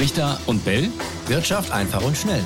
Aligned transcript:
Brichter 0.00 0.40
und 0.46 0.64
Bell. 0.64 0.88
Wirtschaft 1.26 1.70
einfach 1.72 2.02
und 2.02 2.16
schnell. 2.16 2.42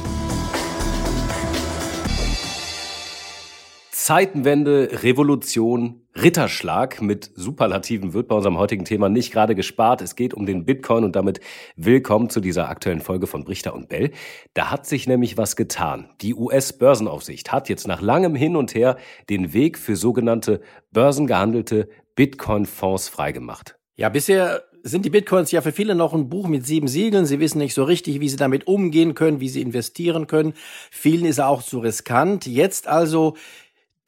Zeitenwende, 3.92 4.88
Revolution, 5.04 6.02
Ritterschlag 6.16 7.00
mit 7.00 7.30
Superlativen 7.36 8.12
wird 8.12 8.26
bei 8.26 8.34
unserem 8.34 8.58
heutigen 8.58 8.84
Thema 8.84 9.08
nicht 9.08 9.32
gerade 9.32 9.54
gespart. 9.54 10.02
Es 10.02 10.16
geht 10.16 10.34
um 10.34 10.46
den 10.46 10.64
Bitcoin 10.64 11.04
und 11.04 11.14
damit 11.14 11.38
willkommen 11.76 12.28
zu 12.28 12.40
dieser 12.40 12.68
aktuellen 12.68 13.00
Folge 13.00 13.28
von 13.28 13.44
Brichter 13.44 13.72
und 13.72 13.88
Bell. 13.88 14.10
Da 14.54 14.72
hat 14.72 14.84
sich 14.84 15.06
nämlich 15.06 15.38
was 15.38 15.54
getan. 15.54 16.08
Die 16.22 16.34
US-Börsenaufsicht 16.34 17.52
hat 17.52 17.68
jetzt 17.68 17.86
nach 17.86 18.00
langem 18.00 18.34
Hin 18.34 18.56
und 18.56 18.74
Her 18.74 18.96
den 19.30 19.52
Weg 19.52 19.78
für 19.78 19.94
sogenannte 19.94 20.60
börsengehandelte 20.90 21.88
Bitcoin-Fonds 22.16 23.08
freigemacht. 23.08 23.78
Ja, 23.94 24.08
bisher 24.08 24.64
sind 24.84 25.06
die 25.06 25.10
Bitcoins 25.10 25.50
ja 25.50 25.62
für 25.62 25.72
viele 25.72 25.94
noch 25.94 26.12
ein 26.12 26.28
Buch 26.28 26.46
mit 26.46 26.66
sieben 26.66 26.88
Siegeln. 26.88 27.24
Sie 27.24 27.40
wissen 27.40 27.58
nicht 27.58 27.74
so 27.74 27.84
richtig, 27.84 28.20
wie 28.20 28.28
sie 28.28 28.36
damit 28.36 28.66
umgehen 28.66 29.14
können, 29.14 29.40
wie 29.40 29.48
sie 29.48 29.62
investieren 29.62 30.26
können. 30.26 30.52
Vielen 30.90 31.24
ist 31.24 31.38
er 31.38 31.48
auch 31.48 31.62
zu 31.62 31.78
riskant. 31.78 32.46
Jetzt 32.46 32.86
also 32.86 33.34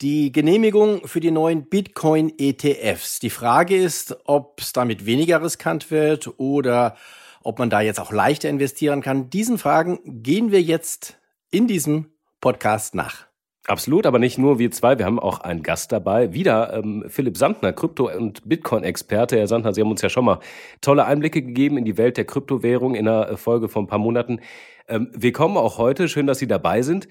die 0.02 0.30
Genehmigung 0.32 1.08
für 1.08 1.20
die 1.20 1.30
neuen 1.30 1.64
Bitcoin-ETFs. 1.64 3.20
Die 3.20 3.30
Frage 3.30 3.76
ist, 3.76 4.16
ob 4.26 4.60
es 4.60 4.74
damit 4.74 5.06
weniger 5.06 5.42
riskant 5.42 5.90
wird 5.90 6.38
oder 6.38 6.96
ob 7.42 7.58
man 7.58 7.70
da 7.70 7.80
jetzt 7.80 7.98
auch 7.98 8.12
leichter 8.12 8.50
investieren 8.50 9.00
kann. 9.00 9.30
Diesen 9.30 9.56
Fragen 9.56 9.98
gehen 10.04 10.52
wir 10.52 10.60
jetzt 10.60 11.16
in 11.50 11.66
diesem 11.66 12.12
Podcast 12.42 12.94
nach. 12.94 13.26
Absolut, 13.68 14.06
aber 14.06 14.20
nicht 14.20 14.38
nur 14.38 14.60
wir 14.60 14.70
zwei, 14.70 14.96
wir 14.96 15.06
haben 15.06 15.18
auch 15.18 15.40
einen 15.40 15.64
Gast 15.64 15.90
dabei. 15.90 16.32
Wieder 16.32 16.72
ähm, 16.72 17.04
Philipp 17.08 17.36
Sandner, 17.36 17.72
Krypto- 17.72 18.14
und 18.14 18.48
Bitcoin-Experte. 18.48 19.36
Herr 19.36 19.48
Sandner, 19.48 19.74
Sie 19.74 19.80
haben 19.80 19.90
uns 19.90 20.02
ja 20.02 20.08
schon 20.08 20.24
mal 20.24 20.38
tolle 20.80 21.04
Einblicke 21.04 21.42
gegeben 21.42 21.76
in 21.76 21.84
die 21.84 21.98
Welt 21.98 22.16
der 22.16 22.26
Kryptowährung 22.26 22.94
in 22.94 23.08
einer 23.08 23.36
Folge 23.36 23.68
von 23.68 23.84
ein 23.84 23.88
paar 23.88 23.98
Monaten. 23.98 24.38
Ähm, 24.86 25.10
willkommen 25.12 25.56
auch 25.56 25.78
heute, 25.78 26.08
schön, 26.08 26.28
dass 26.28 26.38
Sie 26.38 26.46
dabei 26.46 26.82
sind. 26.82 27.08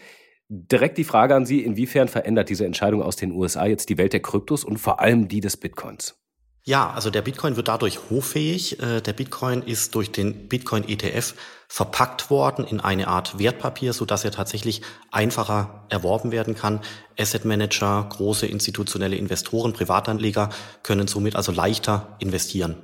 Direkt 0.48 0.98
die 0.98 1.04
Frage 1.04 1.36
an 1.36 1.46
Sie, 1.46 1.62
inwiefern 1.62 2.08
verändert 2.08 2.50
diese 2.50 2.66
Entscheidung 2.66 3.02
aus 3.02 3.18
den 3.18 3.34
USA 3.34 3.66
jetzt 3.66 3.90
die 3.90 3.98
Welt 3.98 4.14
der 4.14 4.22
Kryptos 4.22 4.64
und 4.64 4.78
vor 4.78 5.02
allem 5.02 5.28
die 5.28 5.42
des 5.42 5.58
Bitcoins? 5.58 6.25
Ja, 6.68 6.90
also 6.90 7.12
der 7.12 7.22
Bitcoin 7.22 7.58
wird 7.58 7.68
dadurch 7.68 8.10
hochfähig. 8.10 8.82
Äh, 8.82 9.00
der 9.00 9.14
Bitcoin 9.14 9.62
ist 9.62 9.94
durch 9.94 10.12
den 10.12 10.48
Bitcoin 10.48 10.84
ETF 10.88 11.36
verpackt 11.68 12.32
worden 12.32 12.66
in 12.66 12.80
eine 12.80 13.08
Art 13.08 13.38
Wertpapier, 13.38 13.94
so 13.94 14.06
dass 14.06 14.26
er 14.26 14.32
tatsächlich 14.32 14.82
einfacher 15.12 15.86
erworben 15.90 16.32
werden 16.32 16.56
kann. 16.56 16.82
Asset 17.20 17.46
Manager, 17.46 18.08
große 18.10 18.48
institutionelle 18.48 19.16
Investoren, 19.16 19.74
Privatanleger 19.74 20.50
können 20.82 21.08
somit 21.08 21.36
also 21.36 21.52
leichter 21.52 22.16
investieren. 22.18 22.78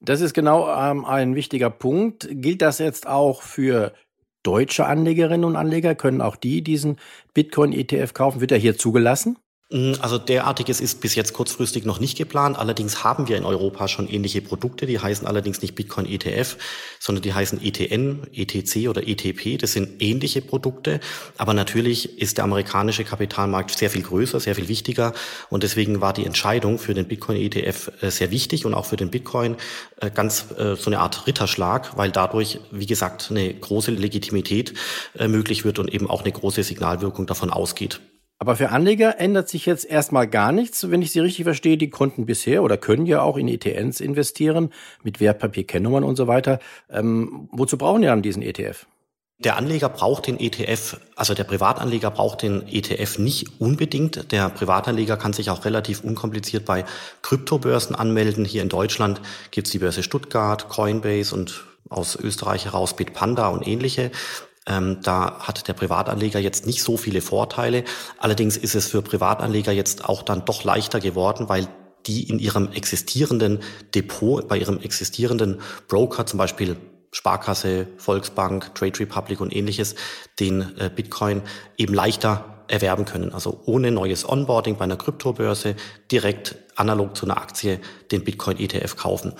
Das 0.00 0.20
ist 0.20 0.34
genau 0.34 0.68
ähm, 0.70 1.06
ein 1.06 1.34
wichtiger 1.34 1.70
Punkt. 1.70 2.28
Gilt 2.30 2.60
das 2.60 2.78
jetzt 2.78 3.06
auch 3.06 3.40
für 3.40 3.94
deutsche 4.42 4.84
Anlegerinnen 4.84 5.44
und 5.44 5.56
Anleger? 5.56 5.94
Können 5.94 6.20
auch 6.20 6.36
die 6.36 6.62
diesen 6.62 6.98
Bitcoin-ETF 7.32 8.12
kaufen? 8.12 8.42
Wird 8.42 8.52
er 8.52 8.58
hier 8.58 8.76
zugelassen? 8.76 9.38
Mm, 9.70 9.94
also 10.00 10.18
derartiges 10.18 10.80
ist 10.80 11.00
bis 11.00 11.14
jetzt 11.14 11.32
kurzfristig 11.32 11.86
noch 11.86 11.98
nicht 11.98 12.18
geplant. 12.18 12.58
Allerdings 12.58 13.02
haben 13.02 13.28
wir 13.28 13.38
in 13.38 13.44
Europa 13.44 13.88
schon 13.88 14.08
ähnliche 14.08 14.42
Produkte. 14.42 14.84
Die 14.86 14.98
heißen 14.98 15.26
allerdings 15.26 15.62
nicht 15.62 15.74
Bitcoin 15.74 16.06
ETF, 16.06 16.58
sondern 17.00 17.22
die 17.22 17.32
heißen 17.32 17.62
ETN, 17.62 18.26
ETC 18.32 18.88
oder 18.88 19.08
ETP. 19.08 19.56
Das 19.56 19.72
sind 19.72 20.02
ähnliche 20.02 20.42
Produkte. 20.42 21.00
Aber 21.38 21.54
natürlich 21.54 22.20
ist 22.20 22.36
der 22.36 22.44
amerikanische 22.44 23.04
Kapitalmarkt 23.04 23.70
sehr 23.70 23.88
viel 23.88 24.02
größer, 24.02 24.38
sehr 24.38 24.54
viel 24.54 24.68
wichtiger. 24.68 25.14
Und 25.48 25.62
deswegen 25.62 26.02
war 26.02 26.12
die 26.12 26.26
Entscheidung 26.26 26.78
für 26.78 26.92
den 26.92 27.08
Bitcoin 27.08 27.38
ETF 27.38 27.90
äh, 28.02 28.10
sehr 28.10 28.30
wichtig 28.30 28.66
und 28.66 28.74
auch 28.74 28.84
für 28.84 28.96
den 28.96 29.10
Bitcoin 29.10 29.56
äh, 30.00 30.10
ganz 30.10 30.46
äh, 30.58 30.76
so 30.76 30.90
eine 30.90 31.00
Art 31.00 31.26
Ritterschlag, 31.26 31.96
weil 31.96 32.10
dadurch, 32.10 32.60
wie 32.70 32.86
gesagt, 32.86 33.28
eine 33.30 33.54
große 33.54 33.92
Legitimität 33.92 34.74
möglich 35.18 35.64
wird 35.64 35.78
und 35.78 35.92
eben 35.92 36.10
auch 36.10 36.22
eine 36.22 36.32
große 36.32 36.62
Signalwirkung 36.62 37.26
davon 37.26 37.50
ausgeht. 37.50 38.00
Aber 38.38 38.56
für 38.56 38.70
Anleger 38.70 39.20
ändert 39.20 39.48
sich 39.48 39.64
jetzt 39.64 39.84
erstmal 39.84 40.26
gar 40.26 40.52
nichts. 40.52 40.90
Wenn 40.90 41.02
ich 41.02 41.12
Sie 41.12 41.20
richtig 41.20 41.44
verstehe, 41.44 41.78
die 41.78 41.90
konnten 41.90 42.26
bisher 42.26 42.62
oder 42.62 42.76
können 42.76 43.06
ja 43.06 43.22
auch 43.22 43.36
in 43.36 43.48
ETNs 43.48 44.00
investieren 44.00 44.70
mit 45.02 45.20
Wertpapierkennnummern 45.20 46.04
und 46.04 46.16
so 46.16 46.26
weiter. 46.26 46.58
Ähm, 46.90 47.48
wozu 47.52 47.78
brauchen 47.78 48.02
die 48.02 48.08
dann 48.08 48.22
diesen 48.22 48.42
ETF? 48.42 48.86
Der 49.38 49.56
Anleger 49.56 49.88
braucht 49.88 50.28
den 50.28 50.38
ETF, 50.38 50.98
also 51.16 51.34
der 51.34 51.42
Privatanleger 51.44 52.10
braucht 52.10 52.42
den 52.42 52.68
ETF 52.68 53.18
nicht 53.18 53.60
unbedingt. 53.60 54.30
Der 54.30 54.48
Privatanleger 54.48 55.16
kann 55.16 55.32
sich 55.32 55.50
auch 55.50 55.64
relativ 55.64 56.04
unkompliziert 56.04 56.64
bei 56.64 56.84
Kryptobörsen 57.22 57.96
anmelden. 57.96 58.44
Hier 58.44 58.62
in 58.62 58.68
Deutschland 58.68 59.20
gibt 59.50 59.66
es 59.66 59.72
die 59.72 59.80
Börse 59.80 60.04
Stuttgart, 60.04 60.68
Coinbase 60.68 61.34
und 61.34 61.64
aus 61.90 62.16
Österreich 62.16 62.64
heraus 62.66 62.94
Bitpanda 62.94 63.48
und 63.48 63.66
ähnliche. 63.66 64.12
Ähm, 64.66 64.98
da 65.02 65.40
hat 65.40 65.68
der 65.68 65.74
Privatanleger 65.74 66.38
jetzt 66.38 66.66
nicht 66.66 66.82
so 66.82 66.96
viele 66.96 67.20
Vorteile. 67.20 67.84
Allerdings 68.18 68.56
ist 68.56 68.74
es 68.74 68.88
für 68.88 69.02
Privatanleger 69.02 69.72
jetzt 69.72 70.04
auch 70.04 70.22
dann 70.22 70.44
doch 70.44 70.64
leichter 70.64 71.00
geworden, 71.00 71.48
weil 71.48 71.68
die 72.06 72.28
in 72.28 72.38
ihrem 72.38 72.72
existierenden 72.72 73.60
Depot, 73.94 74.46
bei 74.46 74.58
ihrem 74.58 74.80
existierenden 74.80 75.60
Broker, 75.88 76.26
zum 76.26 76.38
Beispiel 76.38 76.76
Sparkasse, 77.12 77.86
Volksbank, 77.96 78.74
Trade 78.74 78.98
Republic 79.00 79.40
und 79.40 79.54
ähnliches, 79.54 79.94
den 80.40 80.76
äh, 80.78 80.90
Bitcoin 80.94 81.42
eben 81.76 81.94
leichter 81.94 82.53
erwerben 82.68 83.04
können. 83.04 83.32
Also 83.32 83.60
ohne 83.66 83.90
neues 83.90 84.28
Onboarding 84.28 84.76
bei 84.76 84.84
einer 84.84 84.96
Kryptobörse 84.96 85.76
direkt 86.10 86.56
analog 86.76 87.16
zu 87.16 87.26
einer 87.26 87.38
Aktie 87.38 87.80
den 88.10 88.24
Bitcoin 88.24 88.58
ETF 88.58 88.96
kaufen. 88.96 89.34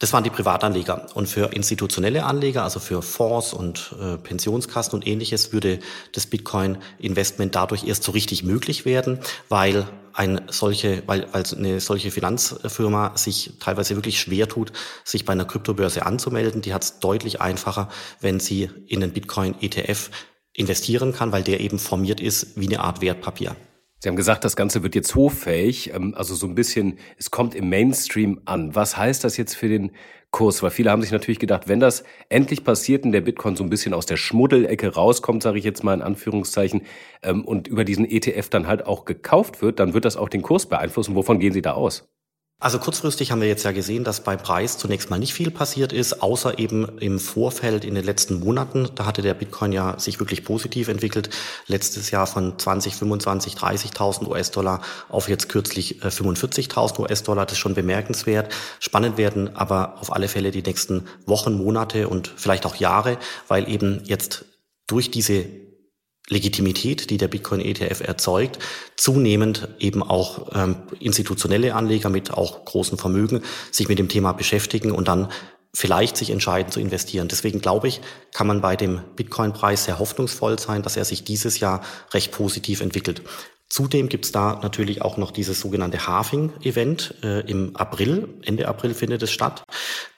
Das 0.00 0.12
waren 0.12 0.22
die 0.22 0.30
Privatanleger. 0.30 1.06
Und 1.14 1.26
für 1.26 1.52
institutionelle 1.52 2.24
Anleger, 2.24 2.62
also 2.62 2.78
für 2.78 3.02
Fonds 3.02 3.52
und 3.52 3.94
äh, 4.00 4.16
Pensionskassen 4.16 4.94
und 4.94 5.06
ähnliches, 5.06 5.52
würde 5.52 5.80
das 6.12 6.26
Bitcoin-Investment 6.26 7.56
dadurch 7.56 7.84
erst 7.84 8.04
so 8.04 8.12
richtig 8.12 8.44
möglich 8.44 8.84
werden, 8.84 9.18
weil 9.48 9.88
ein 10.12 10.40
solche, 10.50 11.02
weil, 11.06 11.26
weil 11.32 11.44
eine 11.56 11.80
solche 11.80 12.10
Finanzfirma 12.10 13.16
sich 13.16 13.52
teilweise 13.60 13.96
wirklich 13.96 14.20
schwer 14.20 14.48
tut, 14.48 14.72
sich 15.04 15.24
bei 15.24 15.32
einer 15.32 15.44
Kryptobörse 15.44 16.06
anzumelden. 16.06 16.62
Die 16.62 16.74
hat 16.74 16.84
es 16.84 16.98
deutlich 17.00 17.40
einfacher, 17.40 17.88
wenn 18.20 18.40
sie 18.40 18.70
in 18.86 19.00
den 19.00 19.12
Bitcoin-ETF 19.12 20.10
investieren 20.58 21.12
kann, 21.12 21.32
weil 21.32 21.42
der 21.42 21.60
eben 21.60 21.78
formiert 21.78 22.20
ist 22.20 22.60
wie 22.60 22.66
eine 22.66 22.80
Art 22.80 23.00
Wertpapier. 23.00 23.56
Sie 24.00 24.08
haben 24.08 24.16
gesagt, 24.16 24.44
das 24.44 24.54
Ganze 24.54 24.84
wird 24.84 24.94
jetzt 24.94 25.16
hoffähig, 25.16 25.92
ähm, 25.92 26.14
also 26.16 26.34
so 26.34 26.46
ein 26.46 26.54
bisschen, 26.54 26.98
es 27.16 27.30
kommt 27.30 27.54
im 27.54 27.68
Mainstream 27.68 28.40
an. 28.44 28.74
Was 28.74 28.96
heißt 28.96 29.24
das 29.24 29.36
jetzt 29.36 29.54
für 29.54 29.68
den 29.68 29.90
Kurs? 30.30 30.62
Weil 30.62 30.70
viele 30.70 30.92
haben 30.92 31.02
sich 31.02 31.10
natürlich 31.10 31.40
gedacht, 31.40 31.66
wenn 31.66 31.80
das 31.80 32.04
endlich 32.28 32.62
passiert 32.62 33.04
und 33.04 33.10
der 33.10 33.22
Bitcoin 33.22 33.56
so 33.56 33.64
ein 33.64 33.70
bisschen 33.70 33.94
aus 33.94 34.06
der 34.06 34.16
Schmuddelecke 34.16 34.94
rauskommt, 34.94 35.42
sage 35.42 35.58
ich 35.58 35.64
jetzt 35.64 35.82
mal 35.82 35.94
in 35.94 36.02
Anführungszeichen, 36.02 36.82
ähm, 37.24 37.44
und 37.44 37.66
über 37.66 37.84
diesen 37.84 38.04
ETF 38.08 38.48
dann 38.50 38.68
halt 38.68 38.86
auch 38.86 39.04
gekauft 39.04 39.62
wird, 39.62 39.80
dann 39.80 39.94
wird 39.94 40.04
das 40.04 40.16
auch 40.16 40.28
den 40.28 40.42
Kurs 40.42 40.66
beeinflussen. 40.66 41.16
Wovon 41.16 41.40
gehen 41.40 41.52
Sie 41.52 41.62
da 41.62 41.72
aus? 41.72 42.08
Also 42.60 42.80
kurzfristig 42.80 43.30
haben 43.30 43.40
wir 43.40 43.46
jetzt 43.46 43.62
ja 43.62 43.70
gesehen, 43.70 44.02
dass 44.02 44.24
beim 44.24 44.38
Preis 44.38 44.78
zunächst 44.78 45.10
mal 45.10 45.18
nicht 45.20 45.32
viel 45.32 45.52
passiert 45.52 45.92
ist, 45.92 46.22
außer 46.22 46.58
eben 46.58 46.98
im 46.98 47.20
Vorfeld 47.20 47.84
in 47.84 47.94
den 47.94 48.02
letzten 48.02 48.40
Monaten. 48.40 48.88
Da 48.96 49.06
hatte 49.06 49.22
der 49.22 49.34
Bitcoin 49.34 49.70
ja 49.70 49.96
sich 50.00 50.18
wirklich 50.18 50.42
positiv 50.42 50.88
entwickelt. 50.88 51.30
Letztes 51.68 52.10
Jahr 52.10 52.26
von 52.26 52.58
20, 52.58 52.96
25, 52.96 53.54
30.000 53.54 54.26
US-Dollar 54.26 54.80
auf 55.08 55.28
jetzt 55.28 55.48
kürzlich 55.48 56.02
45.000 56.02 56.98
äh, 56.98 57.02
US-Dollar. 57.02 57.46
Das 57.46 57.52
ist 57.52 57.58
schon 57.60 57.74
bemerkenswert. 57.74 58.52
Spannend 58.80 59.18
werden 59.18 59.54
aber 59.54 60.00
auf 60.00 60.12
alle 60.12 60.26
Fälle 60.26 60.50
die 60.50 60.62
nächsten 60.62 61.06
Wochen, 61.26 61.56
Monate 61.56 62.08
und 62.08 62.26
vielleicht 62.26 62.66
auch 62.66 62.74
Jahre, 62.74 63.18
weil 63.46 63.68
eben 63.68 64.02
jetzt 64.04 64.46
durch 64.88 65.12
diese 65.12 65.44
Legitimität, 66.28 67.10
die 67.10 67.16
der 67.16 67.28
Bitcoin-ETF 67.28 68.00
erzeugt, 68.00 68.58
zunehmend 68.96 69.68
eben 69.78 70.02
auch 70.02 70.48
ähm, 70.54 70.76
institutionelle 71.00 71.74
Anleger 71.74 72.10
mit 72.10 72.32
auch 72.32 72.64
großen 72.64 72.98
Vermögen 72.98 73.42
sich 73.70 73.88
mit 73.88 73.98
dem 73.98 74.08
Thema 74.08 74.32
beschäftigen 74.32 74.92
und 74.92 75.08
dann 75.08 75.28
vielleicht 75.74 76.16
sich 76.16 76.30
entscheiden 76.30 76.72
zu 76.72 76.80
investieren. 76.80 77.28
Deswegen 77.28 77.60
glaube 77.60 77.88
ich, 77.88 78.00
kann 78.32 78.46
man 78.46 78.60
bei 78.60 78.76
dem 78.76 79.00
Bitcoin-Preis 79.16 79.84
sehr 79.84 79.98
hoffnungsvoll 79.98 80.58
sein, 80.58 80.82
dass 80.82 80.96
er 80.96 81.04
sich 81.04 81.24
dieses 81.24 81.60
Jahr 81.60 81.82
recht 82.12 82.32
positiv 82.32 82.80
entwickelt. 82.80 83.22
Zudem 83.68 84.08
gibt's 84.08 84.32
da 84.32 84.58
natürlich 84.62 85.02
auch 85.02 85.18
noch 85.18 85.30
dieses 85.30 85.60
sogenannte 85.60 86.06
Halving-Event 86.06 87.16
äh, 87.22 87.40
im 87.40 87.76
April. 87.76 88.28
Ende 88.42 88.66
April 88.66 88.94
findet 88.94 89.22
es 89.22 89.30
statt. 89.30 89.62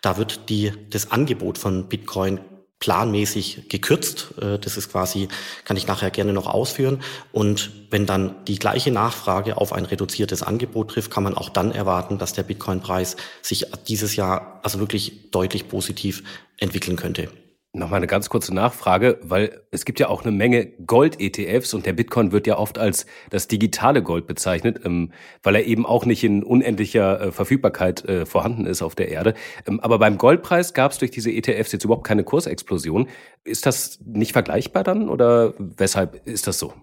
Da 0.02 0.16
wird 0.16 0.48
die, 0.48 0.72
das 0.90 1.10
Angebot 1.10 1.58
von 1.58 1.88
Bitcoin 1.88 2.38
planmäßig 2.80 3.68
gekürzt. 3.68 4.34
Äh, 4.40 4.58
das 4.58 4.76
ist 4.76 4.90
quasi, 4.90 5.28
kann 5.64 5.76
ich 5.76 5.86
nachher 5.86 6.10
gerne 6.10 6.32
noch 6.32 6.46
ausführen. 6.46 7.00
Und 7.30 7.70
wenn 7.90 8.06
dann 8.06 8.44
die 8.46 8.58
gleiche 8.58 8.90
Nachfrage 8.90 9.56
auf 9.58 9.72
ein 9.72 9.84
reduziertes 9.84 10.42
Angebot 10.42 10.90
trifft, 10.90 11.10
kann 11.10 11.22
man 11.22 11.36
auch 11.36 11.50
dann 11.50 11.70
erwarten, 11.70 12.18
dass 12.18 12.32
der 12.32 12.42
Bitcoin-Preis 12.42 13.16
sich 13.42 13.66
dieses 13.86 14.16
Jahr 14.16 14.60
also 14.62 14.80
wirklich 14.80 15.30
deutlich 15.30 15.68
positiv 15.68 16.24
entwickeln 16.56 16.96
könnte. 16.96 17.28
Nochmal 17.72 17.98
eine 17.98 18.08
ganz 18.08 18.28
kurze 18.28 18.52
Nachfrage, 18.52 19.20
weil 19.22 19.62
es 19.70 19.84
gibt 19.84 20.00
ja 20.00 20.08
auch 20.08 20.24
eine 20.24 20.32
Menge 20.32 20.66
Gold-ETFs 20.66 21.72
und 21.72 21.86
der 21.86 21.92
Bitcoin 21.92 22.32
wird 22.32 22.48
ja 22.48 22.58
oft 22.58 22.78
als 22.78 23.06
das 23.30 23.46
digitale 23.46 24.02
Gold 24.02 24.26
bezeichnet, 24.26 24.80
ähm, 24.84 25.12
weil 25.44 25.54
er 25.54 25.64
eben 25.64 25.86
auch 25.86 26.04
nicht 26.04 26.24
in 26.24 26.42
unendlicher 26.42 27.20
äh, 27.20 27.32
Verfügbarkeit 27.32 28.04
äh, 28.06 28.26
vorhanden 28.26 28.66
ist 28.66 28.82
auf 28.82 28.96
der 28.96 29.08
Erde. 29.10 29.34
Ähm, 29.68 29.78
aber 29.78 30.00
beim 30.00 30.18
Goldpreis 30.18 30.74
gab 30.74 30.90
es 30.90 30.98
durch 30.98 31.12
diese 31.12 31.30
ETFs 31.30 31.70
jetzt 31.70 31.84
überhaupt 31.84 32.04
keine 32.04 32.24
Kursexplosion. 32.24 33.08
Ist 33.44 33.66
das 33.66 34.00
nicht 34.04 34.32
vergleichbar 34.32 34.82
dann 34.82 35.08
oder 35.08 35.54
weshalb 35.58 36.26
ist 36.26 36.48
das 36.48 36.58
so? 36.58 36.74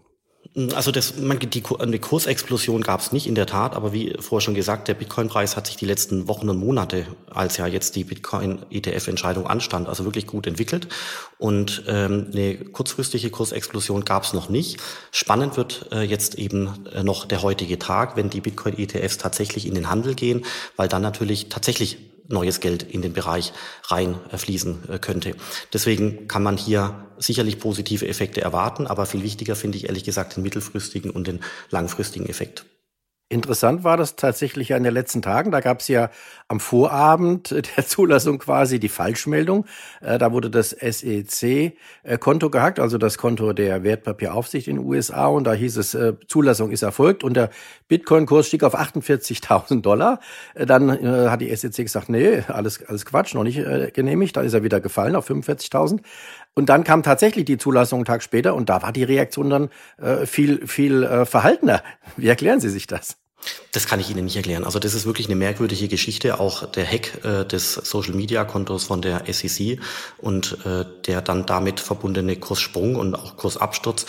Also 0.73 0.91
das, 0.91 1.17
man, 1.17 1.39
die, 1.39 1.63
eine 1.79 1.99
Kursexplosion 1.99 2.81
gab 2.81 2.99
es 2.99 3.11
nicht 3.11 3.27
in 3.27 3.35
der 3.35 3.45
Tat, 3.45 3.75
aber 3.75 3.93
wie 3.93 4.15
vorher 4.19 4.43
schon 4.43 4.53
gesagt, 4.53 4.87
der 4.87 4.93
Bitcoin-Preis 4.93 5.55
hat 5.55 5.67
sich 5.67 5.75
die 5.75 5.85
letzten 5.85 6.27
Wochen 6.27 6.49
und 6.49 6.57
Monate, 6.57 7.05
als 7.29 7.57
ja 7.57 7.67
jetzt 7.67 7.95
die 7.95 8.03
Bitcoin-ETF-Entscheidung 8.03 9.47
anstand, 9.47 9.87
also 9.87 10.05
wirklich 10.05 10.27
gut 10.27 10.47
entwickelt. 10.47 10.87
Und 11.37 11.83
ähm, 11.87 12.27
eine 12.33 12.57
kurzfristige 12.57 13.29
Kursexplosion 13.29 14.05
gab 14.05 14.23
es 14.23 14.33
noch 14.33 14.49
nicht. 14.49 14.77
Spannend 15.11 15.57
wird 15.57 15.89
äh, 15.91 16.01
jetzt 16.01 16.35
eben 16.35 16.85
äh, 16.93 17.03
noch 17.03 17.25
der 17.25 17.41
heutige 17.41 17.79
Tag, 17.79 18.15
wenn 18.15 18.29
die 18.29 18.41
Bitcoin-ETFs 18.41 19.17
tatsächlich 19.17 19.67
in 19.67 19.75
den 19.75 19.89
Handel 19.89 20.15
gehen, 20.15 20.45
weil 20.75 20.87
dann 20.87 21.01
natürlich 21.01 21.49
tatsächlich 21.49 21.97
neues 22.27 22.59
Geld 22.59 22.83
in 22.83 23.01
den 23.01 23.13
Bereich 23.13 23.53
reinfließen 23.83 24.89
äh, 24.89 24.99
könnte. 24.99 25.35
Deswegen 25.73 26.27
kann 26.27 26.43
man 26.43 26.57
hier 26.57 27.07
sicherlich 27.17 27.59
positive 27.59 28.07
Effekte 28.07 28.41
erwarten, 28.41 28.87
aber 28.87 29.05
viel 29.05 29.23
wichtiger 29.23 29.55
finde 29.55 29.77
ich 29.77 29.87
ehrlich 29.87 30.03
gesagt 30.03 30.35
den 30.35 30.43
mittelfristigen 30.43 31.11
und 31.11 31.27
den 31.27 31.39
langfristigen 31.69 32.27
Effekt. 32.27 32.65
Interessant 33.29 33.83
war 33.83 33.97
das 33.97 34.15
tatsächlich 34.15 34.69
ja 34.69 34.77
in 34.77 34.83
den 34.83 34.93
letzten 34.93 35.21
Tagen. 35.21 35.51
Da 35.51 35.59
gab 35.59 35.81
es 35.81 35.89
ja 35.89 36.09
am 36.47 36.61
Vorabend 36.61 37.51
der 37.77 37.85
Zulassung 37.85 38.39
quasi 38.39 38.79
die 38.79 38.87
Falschmeldung. 38.87 39.65
Äh, 39.99 40.17
da 40.17 40.31
wurde 40.31 40.49
das 40.49 40.69
SEC-Konto 40.69 42.49
gehackt, 42.49 42.79
also 42.79 42.97
das 42.97 43.17
Konto 43.17 43.51
der 43.51 43.83
Wertpapieraufsicht 43.83 44.69
in 44.69 44.77
den 44.77 44.85
USA. 44.85 45.27
Und 45.27 45.43
da 45.43 45.51
hieß 45.51 45.75
es, 45.75 45.93
äh, 45.93 46.13
Zulassung 46.27 46.71
ist 46.71 46.83
erfolgt 46.83 47.25
und 47.25 47.33
der 47.33 47.49
Bitcoin-Kurs 47.89 48.47
stieg 48.47 48.63
auf 48.63 48.75
48.000 48.79 49.81
Dollar. 49.81 50.21
Äh, 50.55 50.65
dann 50.65 50.89
hat 51.29 51.41
die 51.41 51.53
SEC 51.53 51.83
gesagt, 51.83 52.07
nee, 52.07 52.43
alles, 52.47 52.81
alles 52.85 53.05
Quatsch, 53.05 53.33
noch 53.33 53.43
nicht 53.43 53.61
genehmigt. 53.93 54.37
Dann 54.37 54.45
ist 54.45 54.53
er 54.53 54.63
wieder 54.63 54.79
gefallen 54.79 55.17
auf 55.17 55.29
45.000. 55.29 55.99
Und 56.53 56.69
dann 56.69 56.83
kam 56.83 57.03
tatsächlich 57.03 57.45
die 57.45 57.57
Zulassung 57.57 57.99
einen 57.99 58.05
Tag 58.05 58.23
später 58.23 58.55
und 58.55 58.69
da 58.69 58.81
war 58.81 58.91
die 58.91 59.03
Reaktion 59.03 59.49
dann 59.49 59.69
äh, 59.97 60.25
viel, 60.25 60.65
viel 60.67 61.03
äh, 61.03 61.25
verhaltener. 61.25 61.83
Wie 62.15 62.27
erklären 62.27 62.59
Sie 62.59 62.69
sich 62.69 62.87
das? 62.87 63.17
Das 63.71 63.87
kann 63.87 63.99
ich 63.99 64.09
Ihnen 64.09 64.25
nicht 64.25 64.35
erklären. 64.35 64.63
Also 64.63 64.79
das 64.79 64.93
ist 64.93 65.05
wirklich 65.05 65.27
eine 65.27 65.35
merkwürdige 65.35 65.87
Geschichte, 65.87 66.39
auch 66.39 66.65
der 66.65 66.85
Hack 66.85 67.23
äh, 67.23 67.45
des 67.45 67.73
Social-Media-Kontos 67.73 68.85
von 68.85 69.01
der 69.01 69.23
SEC 69.31 69.79
und 70.17 70.57
äh, 70.65 70.85
der 71.05 71.21
dann 71.21 71.45
damit 71.45 71.79
verbundene 71.79 72.35
Kurssprung 72.35 72.95
und 72.95 73.15
auch 73.15 73.37
Kursabsturz. 73.37 74.05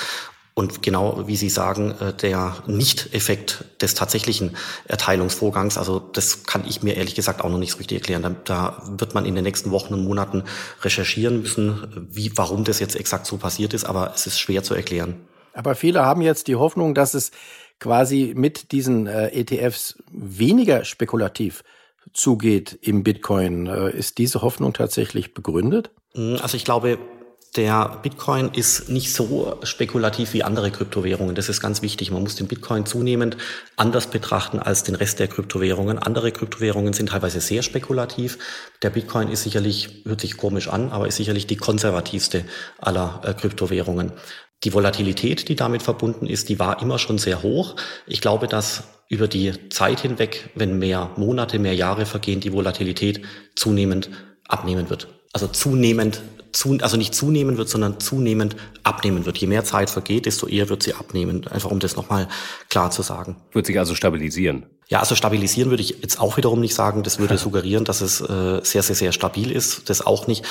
Und 0.58 0.82
genau 0.82 1.22
wie 1.28 1.36
Sie 1.36 1.50
sagen, 1.50 1.94
äh, 2.00 2.12
der 2.12 2.56
Nicht-Effekt 2.66 3.64
des 3.80 3.94
tatsächlichen 3.94 4.56
Erteilungsvorgangs, 4.86 5.78
also 5.78 6.00
das 6.00 6.42
kann 6.46 6.64
ich 6.66 6.82
mir 6.82 6.96
ehrlich 6.96 7.14
gesagt 7.14 7.42
auch 7.42 7.48
noch 7.48 7.58
nicht 7.58 7.70
so 7.70 7.78
richtig 7.78 7.98
erklären. 7.98 8.22
Da, 8.22 8.30
da 8.44 8.82
wird 8.98 9.14
man 9.14 9.24
in 9.24 9.36
den 9.36 9.44
nächsten 9.44 9.70
Wochen 9.70 9.94
und 9.94 10.02
Monaten 10.02 10.42
recherchieren 10.82 11.42
müssen, 11.42 12.08
wie, 12.10 12.32
warum 12.34 12.64
das 12.64 12.80
jetzt 12.80 12.96
exakt 12.96 13.26
so 13.26 13.36
passiert 13.36 13.72
ist, 13.72 13.84
aber 13.84 14.10
es 14.16 14.26
ist 14.26 14.40
schwer 14.40 14.64
zu 14.64 14.74
erklären. 14.74 15.20
Aber 15.52 15.76
viele 15.76 16.04
haben 16.04 16.22
jetzt 16.22 16.48
die 16.48 16.56
Hoffnung, 16.56 16.92
dass 16.92 17.14
es 17.14 17.30
quasi 17.78 18.32
mit 18.34 18.72
diesen 18.72 19.06
äh, 19.06 19.28
ETFs 19.28 20.02
weniger 20.10 20.84
spekulativ 20.84 21.62
zugeht 22.12 22.76
im 22.82 23.04
Bitcoin. 23.04 23.68
Äh, 23.68 23.96
ist 23.96 24.18
diese 24.18 24.42
Hoffnung 24.42 24.72
tatsächlich 24.72 25.34
begründet? 25.34 25.92
Also 26.16 26.56
ich 26.56 26.64
glaube, 26.64 26.98
der 27.56 28.00
Bitcoin 28.02 28.50
ist 28.52 28.88
nicht 28.88 29.12
so 29.12 29.58
spekulativ 29.62 30.32
wie 30.32 30.42
andere 30.42 30.70
Kryptowährungen. 30.70 31.34
Das 31.34 31.48
ist 31.48 31.60
ganz 31.60 31.82
wichtig. 31.82 32.10
Man 32.10 32.22
muss 32.22 32.36
den 32.36 32.46
Bitcoin 32.46 32.84
zunehmend 32.84 33.36
anders 33.76 34.08
betrachten 34.08 34.58
als 34.58 34.82
den 34.82 34.94
Rest 34.94 35.18
der 35.18 35.28
Kryptowährungen. 35.28 35.98
Andere 35.98 36.30
Kryptowährungen 36.30 36.92
sind 36.92 37.08
teilweise 37.08 37.40
sehr 37.40 37.62
spekulativ. 37.62 38.38
Der 38.82 38.90
Bitcoin 38.90 39.28
ist 39.28 39.44
sicherlich, 39.44 40.02
hört 40.04 40.20
sich 40.20 40.36
komisch 40.36 40.68
an, 40.68 40.90
aber 40.90 41.08
ist 41.08 41.16
sicherlich 41.16 41.46
die 41.46 41.56
konservativste 41.56 42.44
aller 42.78 43.22
äh, 43.24 43.32
Kryptowährungen. 43.32 44.12
Die 44.64 44.74
Volatilität, 44.74 45.48
die 45.48 45.56
damit 45.56 45.82
verbunden 45.82 46.26
ist, 46.26 46.48
die 46.48 46.58
war 46.58 46.82
immer 46.82 46.98
schon 46.98 47.18
sehr 47.18 47.42
hoch. 47.42 47.76
Ich 48.06 48.20
glaube, 48.20 48.46
dass 48.46 48.84
über 49.08 49.26
die 49.26 49.68
Zeit 49.70 50.00
hinweg, 50.00 50.50
wenn 50.54 50.78
mehr 50.78 51.10
Monate, 51.16 51.58
mehr 51.58 51.74
Jahre 51.74 52.04
vergehen, 52.04 52.40
die 52.40 52.52
Volatilität 52.52 53.22
zunehmend 53.56 54.10
abnehmen 54.46 54.90
wird. 54.90 55.08
Also 55.32 55.46
zunehmend 55.46 56.22
zu, 56.52 56.78
also 56.80 56.96
nicht 56.96 57.14
zunehmen 57.14 57.56
wird, 57.56 57.68
sondern 57.68 58.00
zunehmend 58.00 58.56
abnehmen 58.82 59.26
wird. 59.26 59.38
Je 59.38 59.46
mehr 59.46 59.64
Zeit 59.64 59.90
vergeht, 59.90 60.26
desto 60.26 60.46
eher 60.46 60.68
wird 60.68 60.82
sie 60.82 60.94
abnehmen. 60.94 61.46
Einfach 61.48 61.70
um 61.70 61.78
das 61.78 61.96
nochmal 61.96 62.28
klar 62.68 62.90
zu 62.90 63.02
sagen. 63.02 63.36
Wird 63.52 63.66
sich 63.66 63.78
also 63.78 63.94
stabilisieren? 63.94 64.66
Ja, 64.88 65.00
also 65.00 65.14
stabilisieren 65.14 65.70
würde 65.70 65.82
ich 65.82 66.00
jetzt 66.02 66.20
auch 66.20 66.36
wiederum 66.36 66.60
nicht 66.60 66.74
sagen. 66.74 67.02
Das 67.02 67.18
würde 67.18 67.38
suggerieren, 67.38 67.84
dass 67.84 68.00
es 68.00 68.20
äh, 68.20 68.60
sehr, 68.62 68.82
sehr, 68.82 68.96
sehr 68.96 69.12
stabil 69.12 69.50
ist. 69.50 69.90
Das 69.90 70.04
auch 70.04 70.26
nicht. 70.26 70.44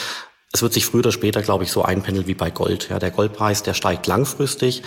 Es 0.53 0.61
wird 0.61 0.73
sich 0.73 0.85
früher 0.85 0.99
oder 0.99 1.11
später, 1.11 1.41
glaube 1.41 1.65
ich, 1.65 1.71
so 1.71 1.81
einpendeln 1.81 2.27
wie 2.27 2.33
bei 2.33 2.51
Gold. 2.51 2.89
Ja, 2.89 2.99
der 2.99 3.11
Goldpreis, 3.11 3.63
der 3.63 3.73
steigt 3.73 4.07
langfristig 4.07 4.83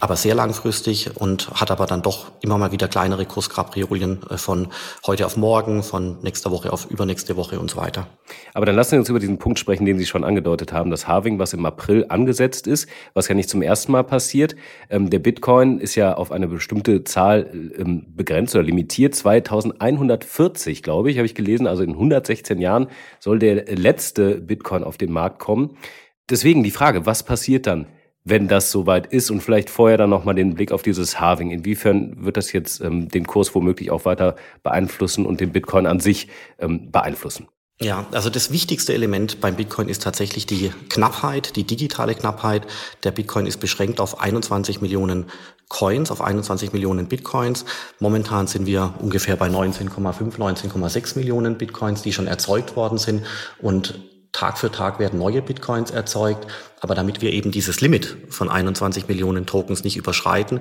aber 0.00 0.16
sehr 0.16 0.34
langfristig 0.34 1.16
und 1.16 1.50
hat 1.50 1.70
aber 1.70 1.86
dann 1.86 2.00
doch 2.00 2.32
immer 2.40 2.56
mal 2.56 2.72
wieder 2.72 2.88
kleinere 2.88 3.26
Kurskapriolen 3.26 4.20
äh, 4.30 4.38
von 4.38 4.68
heute 5.06 5.26
auf 5.26 5.36
morgen, 5.36 5.82
von 5.82 6.18
nächster 6.22 6.50
Woche 6.50 6.72
auf 6.72 6.90
übernächste 6.90 7.36
Woche 7.36 7.60
und 7.60 7.70
so 7.70 7.76
weiter. 7.76 8.06
Aber 8.54 8.64
dann 8.64 8.74
lassen 8.74 8.90
Sie 8.90 8.98
uns 8.98 9.08
über 9.10 9.20
diesen 9.20 9.38
Punkt 9.38 9.58
sprechen, 9.58 9.84
den 9.84 9.98
Sie 9.98 10.06
schon 10.06 10.24
angedeutet 10.24 10.72
haben, 10.72 10.90
das 10.90 11.06
Halving, 11.06 11.38
was 11.38 11.52
im 11.52 11.66
April 11.66 12.06
angesetzt 12.08 12.66
ist, 12.66 12.88
was 13.12 13.28
ja 13.28 13.34
nicht 13.34 13.50
zum 13.50 13.60
ersten 13.60 13.92
Mal 13.92 14.02
passiert. 14.02 14.56
Ähm, 14.88 15.10
der 15.10 15.18
Bitcoin 15.18 15.78
ist 15.78 15.94
ja 15.94 16.14
auf 16.14 16.32
eine 16.32 16.48
bestimmte 16.48 17.04
Zahl 17.04 17.50
ähm, 17.78 18.06
begrenzt 18.16 18.54
oder 18.54 18.64
limitiert. 18.64 19.14
2140, 19.14 20.82
glaube 20.82 21.10
ich, 21.10 21.18
habe 21.18 21.26
ich 21.26 21.34
gelesen. 21.34 21.66
Also 21.66 21.82
in 21.82 21.90
116 21.90 22.58
Jahren 22.58 22.88
soll 23.18 23.38
der 23.38 23.66
letzte 23.76 24.40
Bitcoin 24.40 24.82
auf 24.82 24.96
den 24.96 25.12
Markt 25.12 25.38
kommen. 25.38 25.76
Deswegen 26.30 26.62
die 26.62 26.70
Frage, 26.70 27.04
was 27.04 27.22
passiert 27.22 27.66
dann? 27.66 27.86
Wenn 28.24 28.48
das 28.48 28.70
soweit 28.70 29.06
ist 29.06 29.30
und 29.30 29.42
vielleicht 29.42 29.70
vorher 29.70 29.98
dann 29.98 30.10
nochmal 30.10 30.34
den 30.34 30.54
Blick 30.54 30.72
auf 30.72 30.82
dieses 30.82 31.20
Halving. 31.20 31.50
Inwiefern 31.50 32.24
wird 32.24 32.36
das 32.36 32.52
jetzt 32.52 32.80
ähm, 32.80 33.08
den 33.08 33.26
Kurs 33.26 33.54
womöglich 33.54 33.90
auch 33.90 34.04
weiter 34.04 34.36
beeinflussen 34.62 35.26
und 35.26 35.40
den 35.40 35.52
Bitcoin 35.52 35.86
an 35.86 36.00
sich 36.00 36.28
ähm, 36.58 36.90
beeinflussen? 36.90 37.48
Ja, 37.82 38.04
also 38.12 38.28
das 38.28 38.52
wichtigste 38.52 38.92
Element 38.92 39.40
beim 39.40 39.56
Bitcoin 39.56 39.88
ist 39.88 40.02
tatsächlich 40.02 40.44
die 40.44 40.70
Knappheit, 40.90 41.56
die 41.56 41.64
digitale 41.64 42.14
Knappheit. 42.14 42.66
Der 43.04 43.10
Bitcoin 43.10 43.46
ist 43.46 43.56
beschränkt 43.56 44.00
auf 44.00 44.20
21 44.20 44.82
Millionen 44.82 45.30
Coins, 45.70 46.10
auf 46.10 46.20
21 46.20 46.74
Millionen 46.74 47.06
Bitcoins. 47.06 47.64
Momentan 47.98 48.48
sind 48.48 48.66
wir 48.66 48.92
ungefähr 48.98 49.36
bei 49.36 49.48
19,5, 49.48 50.36
19,6 50.36 51.16
Millionen 51.16 51.56
Bitcoins, 51.56 52.02
die 52.02 52.12
schon 52.12 52.26
erzeugt 52.26 52.76
worden 52.76 52.98
sind. 52.98 53.24
Und 53.62 53.98
Tag 54.32 54.58
für 54.58 54.70
Tag 54.70 54.98
werden 54.98 55.18
neue 55.18 55.42
Bitcoins 55.42 55.90
erzeugt. 55.90 56.46
Aber 56.80 56.94
damit 56.94 57.20
wir 57.20 57.32
eben 57.32 57.50
dieses 57.50 57.80
Limit 57.80 58.16
von 58.28 58.48
21 58.48 59.08
Millionen 59.08 59.46
Tokens 59.46 59.84
nicht 59.84 59.96
überschreiten, 59.96 60.60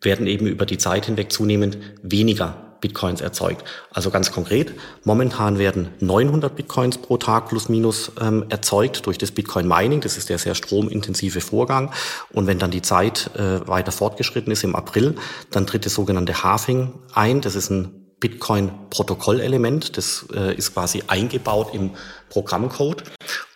werden 0.00 0.26
eben 0.26 0.46
über 0.46 0.66
die 0.66 0.78
Zeit 0.78 1.06
hinweg 1.06 1.32
zunehmend 1.32 1.78
weniger 2.02 2.70
Bitcoins 2.80 3.20
erzeugt. 3.20 3.64
Also 3.92 4.10
ganz 4.10 4.32
konkret, 4.32 4.72
momentan 5.04 5.58
werden 5.58 5.90
900 6.00 6.54
Bitcoins 6.56 6.98
pro 6.98 7.18
Tag 7.18 7.48
plus 7.48 7.68
minus 7.68 8.12
ähm, 8.20 8.46
erzeugt 8.48 9.06
durch 9.06 9.18
das 9.18 9.30
Bitcoin 9.32 9.68
Mining. 9.68 10.00
Das 10.00 10.16
ist 10.16 10.28
der 10.28 10.38
sehr 10.38 10.54
stromintensive 10.54 11.40
Vorgang. 11.40 11.92
Und 12.32 12.46
wenn 12.46 12.58
dann 12.58 12.70
die 12.70 12.82
Zeit 12.82 13.30
äh, 13.36 13.66
weiter 13.68 13.92
fortgeschritten 13.92 14.52
ist 14.52 14.64
im 14.64 14.74
April, 14.74 15.14
dann 15.50 15.66
tritt 15.66 15.86
das 15.86 15.94
sogenannte 15.94 16.42
Halving 16.42 16.94
ein. 17.12 17.40
Das 17.40 17.54
ist 17.54 17.70
ein 17.70 18.00
Bitcoin-Protokollelement. 18.20 19.96
Das 19.96 20.26
äh, 20.34 20.54
ist 20.54 20.74
quasi 20.74 21.02
eingebaut 21.06 21.70
im 21.72 21.92
Programmcode 22.30 23.04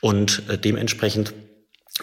und 0.03 0.43
äh, 0.51 0.59
dementsprechend 0.59 1.33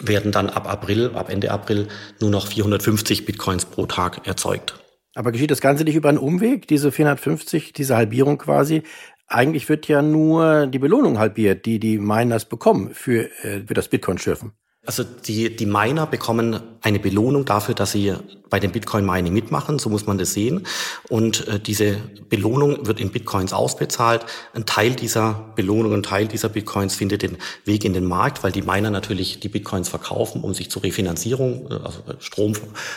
werden 0.00 0.32
dann 0.32 0.48
ab 0.48 0.68
April, 0.68 1.12
ab 1.14 1.30
Ende 1.30 1.50
April 1.52 1.86
nur 2.20 2.30
noch 2.30 2.48
450 2.48 3.24
Bitcoins 3.24 3.66
pro 3.66 3.86
Tag 3.86 4.26
erzeugt. 4.26 4.74
Aber 5.14 5.30
geschieht 5.30 5.50
das 5.50 5.60
Ganze 5.60 5.84
nicht 5.84 5.94
über 5.94 6.08
einen 6.08 6.18
Umweg, 6.18 6.66
diese 6.66 6.90
450, 6.90 7.72
diese 7.72 7.96
Halbierung 7.96 8.38
quasi? 8.38 8.82
Eigentlich 9.28 9.68
wird 9.68 9.86
ja 9.86 10.02
nur 10.02 10.66
die 10.66 10.78
Belohnung 10.78 11.18
halbiert, 11.18 11.66
die 11.66 11.78
die 11.78 11.98
Miners 11.98 12.46
bekommen 12.46 12.94
für, 12.94 13.30
äh, 13.44 13.64
für 13.66 13.74
das 13.74 13.88
Bitcoin-Schürfen. 13.88 14.52
Also 14.84 15.04
die, 15.04 15.54
die 15.54 15.66
Miner 15.66 16.06
bekommen 16.06 16.58
eine 16.80 16.98
Belohnung 16.98 17.44
dafür, 17.44 17.72
dass 17.72 17.92
sie 17.92 18.14
bei 18.50 18.58
dem 18.58 18.72
Bitcoin-Mining 18.72 19.32
mitmachen, 19.32 19.78
so 19.78 19.88
muss 19.88 20.06
man 20.06 20.18
das 20.18 20.32
sehen. 20.32 20.66
Und 21.08 21.46
äh, 21.46 21.60
diese 21.60 21.98
Belohnung 22.28 22.84
wird 22.84 22.98
in 22.98 23.10
Bitcoins 23.10 23.52
ausbezahlt. 23.52 24.26
Ein 24.54 24.66
Teil 24.66 24.96
dieser 24.96 25.52
Belohnung, 25.54 25.94
ein 25.94 26.02
Teil 26.02 26.26
dieser 26.26 26.48
Bitcoins 26.48 26.96
findet 26.96 27.22
den 27.22 27.38
Weg 27.64 27.84
in 27.84 27.92
den 27.92 28.04
Markt, 28.04 28.42
weil 28.42 28.50
die 28.50 28.62
Miner 28.62 28.90
natürlich 28.90 29.38
die 29.38 29.48
Bitcoins 29.48 29.88
verkaufen, 29.88 30.42
um 30.42 30.52
sich 30.52 30.68
zur 30.68 30.82
Refinanzierung, 30.82 31.70
äh, 31.70 31.74
also 31.74 32.00
Strom 32.18 32.54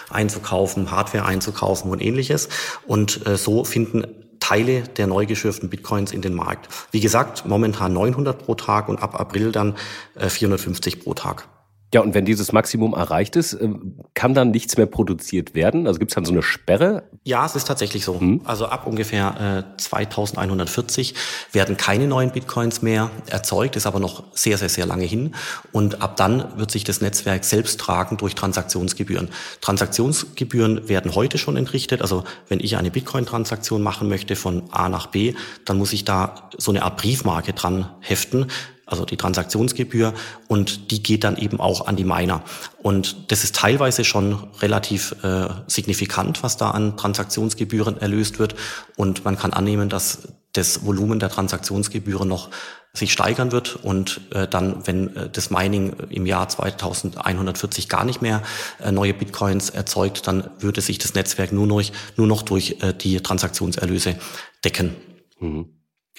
einzukaufen, 0.10 0.90
Hardware 0.90 1.26
einzukaufen 1.26 1.92
und 1.92 2.02
ähnliches. 2.02 2.50
Und 2.88 3.28
äh, 3.28 3.38
so 3.38 3.64
finden 3.64 4.08
Teile 4.40 4.82
der 4.98 5.06
neu 5.06 5.28
geschürften 5.28 5.70
Bitcoins 5.70 6.12
in 6.12 6.24
den 6.24 6.34
Markt. 6.34 6.68
Wie 6.90 7.00
gesagt, 7.00 7.46
momentan 7.46 7.94
900 7.94 8.44
pro 8.44 8.56
Tag 8.56 8.90
und 8.90 9.04
ab 9.04 9.20
April 9.20 9.52
dann 9.52 9.76
450 10.18 11.00
pro 11.04 11.14
Tag. 11.14 11.48
Ja, 11.96 12.02
und 12.02 12.14
wenn 12.14 12.26
dieses 12.26 12.52
Maximum 12.52 12.94
erreicht 12.94 13.38
ist, 13.38 13.54
ähm, 13.54 14.02
kann 14.16 14.34
dann 14.34 14.52
nichts 14.52 14.76
mehr 14.76 14.86
produziert 14.86 15.56
werden? 15.56 15.88
Also 15.88 15.98
gibt 15.98 16.12
es 16.12 16.16
dann 16.16 16.26
so 16.26 16.34
eine 16.34 16.42
Sperre? 16.42 17.04
Ja, 17.24 17.46
es 17.46 17.56
ist 17.56 17.70
tatsächlich 17.70 18.04
so. 18.04 18.20
Hm. 18.20 18.42
Also 18.44 18.66
ab 18.66 18.86
ungefähr 18.86 19.64
äh, 19.78 19.78
2140 19.82 21.16
werden 21.54 21.78
keine 21.78 22.08
neuen 22.08 22.32
Bitcoins 22.32 22.82
mehr 22.82 23.12
erzeugt, 23.28 23.78
ist 23.78 23.86
aber 23.86 24.02
noch 24.02 24.26
sehr, 24.34 24.58
sehr, 24.58 24.68
sehr 24.68 24.86
lange 24.86 25.06
hin. 25.06 25.36
Und 25.72 26.02
ab 26.02 26.18
dann 26.18 26.58
wird 26.58 26.70
sich 26.70 26.84
das 26.84 27.00
Netzwerk 27.00 27.46
selbst 27.46 27.80
tragen 27.80 28.18
durch 28.18 28.36
Transaktionsgebühren. 28.36 29.30
Transaktionsgebühren 29.62 30.90
werden 30.90 31.16
heute 31.16 31.38
schon 31.38 31.56
entrichtet. 31.56 32.02
Also 32.02 32.26
wenn 32.50 32.60
ich 32.60 32.76
eine 32.76 32.92
Bitcoin-Transaktion 32.92 33.82
machen 33.82 34.10
möchte 34.10 34.36
von 34.36 34.64
A 34.72 34.90
nach 34.90 35.08
B, 35.08 35.34
dann 35.64 35.78
muss 35.78 35.94
ich 35.94 36.04
da 36.04 36.50
so 36.58 36.72
eine 36.72 36.84
Art 36.84 36.98
Briefmarke 36.98 37.54
dran 37.54 37.90
heften 38.02 38.48
also 38.86 39.06
die 39.06 39.18
Transaktionsgebühr, 39.18 40.14
und 40.48 40.92
die 40.92 41.02
geht 41.02 41.24
dann 41.24 41.38
eben 41.38 41.60
auch 41.60 41.88
an 41.88 41.96
die 41.96 42.04
Miner. 42.04 42.44
Und 42.82 43.32
das 43.32 43.44
ist 43.44 43.56
teilweise 43.56 44.04
schon 44.04 44.48
relativ 44.62 45.16
äh, 45.24 45.48
signifikant, 45.68 46.44
was 46.44 46.58
da 46.58 46.72
an 46.72 46.98
Transaktionsgebühren 46.98 48.00
erlöst 48.00 48.40
wird. 48.40 48.56
Und 48.96 49.26
man 49.26 49.38
kann 49.38 49.54
annehmen, 49.54 49.90
dass 49.90 50.28
das 50.54 50.86
Volumen 50.86 51.20
der 51.20 51.30
Transaktionsgebühren 51.30 52.28
noch 52.28 52.50
sich 52.98 53.12
steigern 53.12 53.52
wird 53.52 53.76
und 53.76 54.22
äh, 54.32 54.48
dann, 54.48 54.88
wenn 54.88 55.16
äh, 55.16 55.30
das 55.30 55.50
Mining 55.50 55.96
im 56.10 56.26
Jahr 56.26 56.48
2140 56.48 57.90
gar 57.90 58.06
nicht 58.06 58.22
mehr 58.22 58.42
äh, 58.82 58.92
neue 58.92 59.14
Bitcoins 59.14 59.70
erzeugt, 59.70 60.28
dann 60.28 60.50
würde 60.60 60.82
sich 60.82 60.98
das 60.98 61.14
Netzwerk 61.14 61.52
nur 61.52 61.68
noch, 61.68 61.84
nur 62.16 62.28
noch 62.28 62.42
durch 62.42 62.78
äh, 62.82 62.94
die 62.94 63.20
Transaktionserlöse 63.20 64.16
decken. 64.64 64.96
Mhm. 65.40 65.70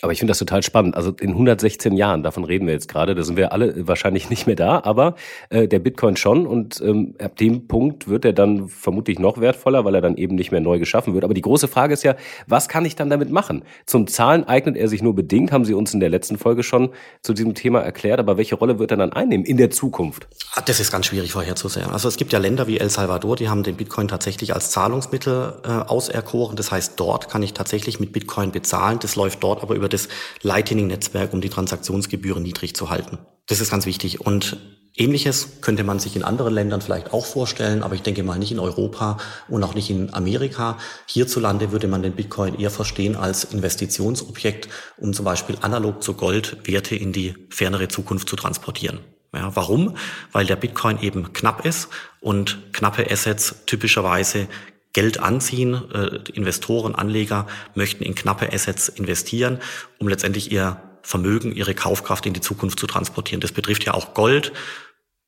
Aber 0.03 0.12
ich 0.12 0.19
finde 0.19 0.33
das 0.33 0.38
total 0.38 0.62
spannend. 0.62 0.95
Also 0.95 1.12
in 1.21 1.31
116 1.31 1.97
Jahren, 1.97 2.23
davon 2.23 2.45
reden 2.45 2.67
wir 2.67 2.75
jetzt 2.75 2.88
gerade, 2.88 3.15
da 3.15 3.23
sind 3.23 3.37
wir 3.37 3.53
alle 3.53 3.87
wahrscheinlich 3.88 4.29
nicht 4.29 4.47
mehr 4.47 4.57
da, 4.57 4.83
aber 4.85 5.15
äh, 5.49 5.67
der 5.69 5.79
Bitcoin 5.79 6.17
schon 6.17 6.47
und 6.47 6.81
ähm, 6.83 7.15
ab 7.19 7.37
dem 7.37 7.67
Punkt 7.67 8.07
wird 8.07 8.26
er 8.26 8.35
dann 8.35 8.69
vermutlich 8.69 9.19
noch 9.19 9.41
wertvoller, 9.41 9.85
weil 9.87 9.95
er 9.95 10.03
dann 10.03 10.17
eben 10.17 10.35
nicht 10.35 10.53
mehr 10.53 10.61
neu 10.61 10.79
geschaffen 10.79 11.15
wird. 11.15 11.25
Aber 11.25 11.33
die 11.33 11.41
große 11.41 11.67
Frage 11.67 11.95
ist 11.95 12.03
ja, 12.03 12.15
was 12.47 12.69
kann 12.69 12.85
ich 12.85 12.95
dann 12.95 13.09
damit 13.09 13.31
machen? 13.31 13.62
Zum 13.87 14.07
Zahlen 14.07 14.45
eignet 14.45 14.76
er 14.76 14.88
sich 14.88 15.03
nur 15.03 15.15
bedingt, 15.15 15.50
haben 15.50 15.65
Sie 15.65 15.75
uns 15.75 15.95
in 15.95 16.00
der 16.00 16.11
letzten 16.11 16.37
Folge 16.37 16.62
schon 16.62 16.91
zu 17.23 17.33
diesem 17.33 17.55
Thema 17.55 17.81
erklärt, 17.81 18.21
aber 18.21 18.37
welche 18.37 18.57
Rolle 18.57 18.79
wird 18.79 18.91
er 18.91 18.99
dann 18.99 19.12
einnehmen 19.12 19.47
in 19.47 19.57
der 19.57 19.71
Zukunft? 19.71 20.29
Ah, 20.55 20.61
das 20.61 20.79
ist 20.79 20.93
ganz 20.93 21.07
schwierig 21.07 21.33
vorherzusehen. 21.33 21.91
Also 21.91 22.09
es 22.09 22.17
gibt 22.17 22.33
ja 22.33 22.38
Länder 22.38 22.67
wie 22.67 22.79
El 22.79 22.91
Salvador, 22.91 23.37
die 23.37 23.49
haben 23.49 23.62
den 23.62 23.76
Bitcoin 23.76 24.09
tatsächlich 24.09 24.53
als 24.53 24.71
Zahlungsmittel 24.71 25.55
äh, 25.65 25.69
auserkoren. 25.69 26.57
Das 26.57 26.71
heißt, 26.71 26.95
dort 26.97 27.31
kann 27.31 27.43
ich 27.43 27.55
tatsächlich 27.55 27.99
mit 27.99 28.12
Bitcoin 28.12 28.53
bezahlen. 28.53 28.99
Das 29.00 29.17
läuft 29.17 29.43
dort 29.43 29.62
aber 29.62 29.75
über 29.75 29.86
über 29.87 29.88
das 29.88 30.09
Lightning-Netzwerk, 30.43 31.33
um 31.33 31.40
die 31.40 31.49
Transaktionsgebühren 31.49 32.43
niedrig 32.43 32.75
zu 32.75 32.90
halten. 32.90 33.19
Das 33.47 33.61
ist 33.61 33.71
ganz 33.71 33.87
wichtig. 33.87 34.21
Und 34.21 34.57
Ähnliches 34.97 35.61
könnte 35.61 35.85
man 35.85 36.00
sich 36.00 36.16
in 36.16 36.25
anderen 36.25 36.55
Ländern 36.55 36.81
vielleicht 36.81 37.12
auch 37.12 37.25
vorstellen, 37.25 37.83
aber 37.83 37.95
ich 37.95 38.02
denke 38.02 38.25
mal 38.25 38.38
nicht 38.38 38.50
in 38.50 38.59
Europa 38.59 39.19
und 39.49 39.62
auch 39.62 39.75
nicht 39.75 39.90
in 39.90 40.12
Amerika. 40.12 40.78
Hierzulande 41.07 41.71
würde 41.71 41.87
man 41.87 42.02
den 42.02 42.16
Bitcoin 42.16 42.59
eher 42.59 42.71
verstehen 42.71 43.14
als 43.14 43.45
Investitionsobjekt, 43.45 44.69
um 44.97 45.12
zum 45.12 45.25
Beispiel 45.25 45.57
analog 45.61 46.02
zu 46.02 46.14
Gold 46.14 46.66
Werte 46.66 46.97
in 46.97 47.12
die 47.12 47.35
fernere 47.50 47.88
Zukunft 47.88 48.28
zu 48.28 48.37
transportieren. 48.37 49.00
Ja, 49.35 49.55
warum? 49.55 49.97
Weil 50.33 50.47
der 50.47 50.57
Bitcoin 50.57 50.99
eben 51.00 51.33
knapp 51.35 51.66
ist 51.66 51.88
und 52.21 52.73
knappe 52.73 53.09
Assets 53.11 53.66
typischerweise 53.66 54.49
Geld 54.97 55.21
anziehen. 55.21 55.75
Äh, 55.93 56.31
Investoren, 56.33 56.95
Anleger 56.95 57.47
möchten 57.75 58.03
in 58.03 58.15
knappe 58.15 58.50
Assets 58.50 58.88
investieren, 58.88 59.59
um 59.99 60.09
letztendlich 60.09 60.50
ihr 60.50 60.81
Vermögen, 61.03 61.53
ihre 61.53 61.75
Kaufkraft 61.75 62.25
in 62.25 62.33
die 62.33 62.41
Zukunft 62.41 62.81
zu 62.81 62.87
transportieren. 62.87 63.43
Das 63.43 63.53
betrifft 63.53 63.85
ja 63.85 63.93
auch 63.93 64.15
Gold, 64.15 64.53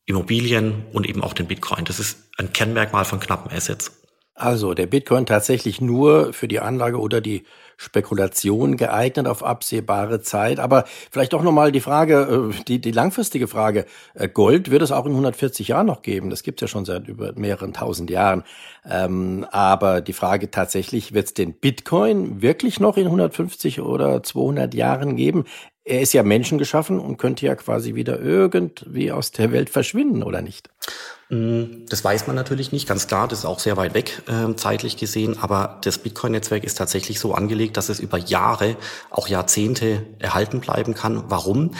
Immobilien 0.06 0.86
und 0.94 1.06
eben 1.06 1.22
auch 1.22 1.34
den 1.34 1.46
Bitcoin. 1.46 1.84
Das 1.84 2.00
ist 2.00 2.30
ein 2.38 2.54
Kennmerkmal 2.54 3.04
von 3.04 3.20
knappen 3.20 3.52
Assets. 3.52 3.92
Also 4.34 4.72
der 4.72 4.86
Bitcoin 4.86 5.26
tatsächlich 5.26 5.82
nur 5.82 6.32
für 6.32 6.48
die 6.48 6.60
Anlage 6.60 6.98
oder 6.98 7.20
die 7.20 7.44
Spekulation 7.78 8.76
geeignet 8.76 9.28
auf 9.28 9.44
absehbare 9.44 10.20
Zeit. 10.20 10.58
Aber 10.58 10.84
vielleicht 11.10 11.32
auch 11.32 11.42
nochmal 11.42 11.72
die 11.72 11.80
Frage, 11.80 12.50
äh, 12.50 12.64
die, 12.64 12.80
die 12.80 12.90
langfristige 12.90 13.46
Frage. 13.46 13.86
Äh, 14.14 14.28
Gold 14.28 14.70
wird 14.70 14.82
es 14.82 14.92
auch 14.92 15.06
in 15.06 15.12
140 15.12 15.68
Jahren 15.68 15.86
noch 15.86 16.02
geben. 16.02 16.28
Das 16.28 16.42
gibt 16.42 16.60
es 16.60 16.68
ja 16.68 16.68
schon 16.68 16.84
seit 16.84 17.08
über 17.08 17.32
mehreren 17.36 17.72
tausend 17.72 18.10
Jahren. 18.10 18.42
Ähm, 18.84 19.46
aber 19.52 20.00
die 20.00 20.12
Frage 20.12 20.50
tatsächlich, 20.50 21.14
wird 21.14 21.26
es 21.26 21.34
den 21.34 21.54
Bitcoin 21.54 22.42
wirklich 22.42 22.80
noch 22.80 22.96
in 22.96 23.06
150 23.06 23.80
oder 23.80 24.22
200 24.24 24.74
Jahren 24.74 25.14
geben? 25.16 25.44
Er 25.88 26.02
ist 26.02 26.12
ja 26.12 26.22
menschengeschaffen 26.22 27.00
und 27.00 27.16
könnte 27.16 27.46
ja 27.46 27.54
quasi 27.54 27.94
wieder 27.94 28.20
irgendwie 28.20 29.10
aus 29.10 29.30
der 29.30 29.52
Welt 29.52 29.70
verschwinden, 29.70 30.22
oder 30.22 30.42
nicht? 30.42 30.68
Mm, 31.30 31.86
das 31.88 32.04
weiß 32.04 32.26
man 32.26 32.36
natürlich 32.36 32.72
nicht, 32.72 32.86
ganz 32.86 33.06
klar, 33.06 33.26
das 33.26 33.40
ist 33.40 33.44
auch 33.46 33.58
sehr 33.58 33.78
weit 33.78 33.94
weg 33.94 34.22
äh, 34.28 34.54
zeitlich 34.56 34.98
gesehen, 34.98 35.38
aber 35.40 35.78
das 35.82 35.96
Bitcoin-Netzwerk 35.96 36.64
ist 36.64 36.76
tatsächlich 36.76 37.18
so 37.18 37.32
angelegt, 37.32 37.78
dass 37.78 37.88
es 37.88 38.00
über 38.00 38.18
Jahre, 38.18 38.76
auch 39.08 39.28
Jahrzehnte 39.28 40.04
erhalten 40.18 40.60
bleiben 40.60 40.92
kann. 40.92 41.24
Warum? 41.28 41.70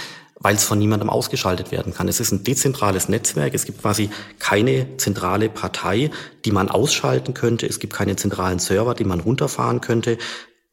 Weil 0.41 0.55
es 0.55 0.65
von 0.65 0.79
niemandem 0.79 1.11
ausgeschaltet 1.11 1.71
werden 1.71 1.93
kann. 1.93 2.09
Es 2.09 2.19
ist 2.19 2.33
ein 2.33 2.45
dezentrales 2.45 3.11
Netzwerk, 3.11 3.53
es 3.53 3.67
gibt 3.67 3.83
quasi 3.83 4.09
keine 4.38 4.97
zentrale 4.97 5.50
Partei, 5.50 6.11
die 6.47 6.53
man 6.53 6.71
ausschalten 6.71 7.35
könnte, 7.35 7.67
es 7.67 7.79
gibt 7.79 7.93
keine 7.93 8.17
zentralen 8.17 8.59
Server, 8.59 8.95
die 8.95 9.05
man 9.05 9.21
runterfahren 9.21 9.83
könnte 9.83 10.17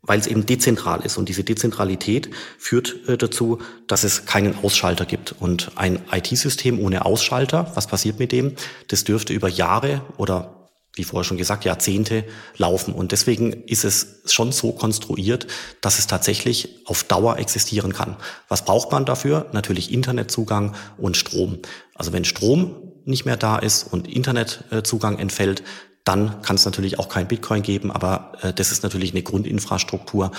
weil 0.05 0.19
es 0.19 0.27
eben 0.27 0.45
dezentral 0.45 1.01
ist. 1.05 1.17
Und 1.17 1.29
diese 1.29 1.43
Dezentralität 1.43 2.29
führt 2.57 2.95
äh, 3.07 3.17
dazu, 3.17 3.59
dass 3.87 4.03
es 4.03 4.25
keinen 4.25 4.57
Ausschalter 4.63 5.05
gibt. 5.05 5.35
Und 5.39 5.71
ein 5.75 5.99
IT-System 6.11 6.79
ohne 6.79 7.05
Ausschalter, 7.05 7.71
was 7.75 7.87
passiert 7.87 8.19
mit 8.19 8.31
dem? 8.31 8.53
Das 8.87 9.03
dürfte 9.03 9.33
über 9.33 9.49
Jahre 9.49 10.01
oder 10.17 10.65
wie 10.95 11.03
vorher 11.03 11.25
schon 11.25 11.37
gesagt, 11.37 11.65
Jahrzehnte 11.65 12.23
laufen. 12.55 12.93
Und 12.93 13.11
deswegen 13.11 13.51
ist 13.51 13.83
es 13.83 14.21
schon 14.25 14.51
so 14.51 14.71
konstruiert, 14.71 15.45
dass 15.81 15.99
es 15.99 16.07
tatsächlich 16.07 16.79
auf 16.85 17.03
Dauer 17.03 17.37
existieren 17.37 17.93
kann. 17.93 18.15
Was 18.47 18.63
braucht 18.63 18.91
man 18.91 19.05
dafür? 19.05 19.47
Natürlich 19.51 19.91
Internetzugang 19.91 20.73
und 20.97 21.17
Strom. 21.17 21.59
Also 21.95 22.13
wenn 22.13 22.23
Strom 22.23 22.93
nicht 23.03 23.25
mehr 23.25 23.37
da 23.37 23.57
ist 23.57 23.83
und 23.83 24.07
Internetzugang 24.07 25.19
entfällt, 25.19 25.63
dann 26.05 26.41
kann 26.41 26.55
es 26.55 26.65
natürlich 26.65 26.99
auch 26.99 27.09
kein 27.09 27.27
Bitcoin 27.27 27.63
geben, 27.63 27.91
aber 27.91 28.31
äh, 28.41 28.53
das 28.53 28.71
ist 28.71 28.83
natürlich 28.83 29.11
eine 29.11 29.23
Grundinfrastruktur, 29.23 30.31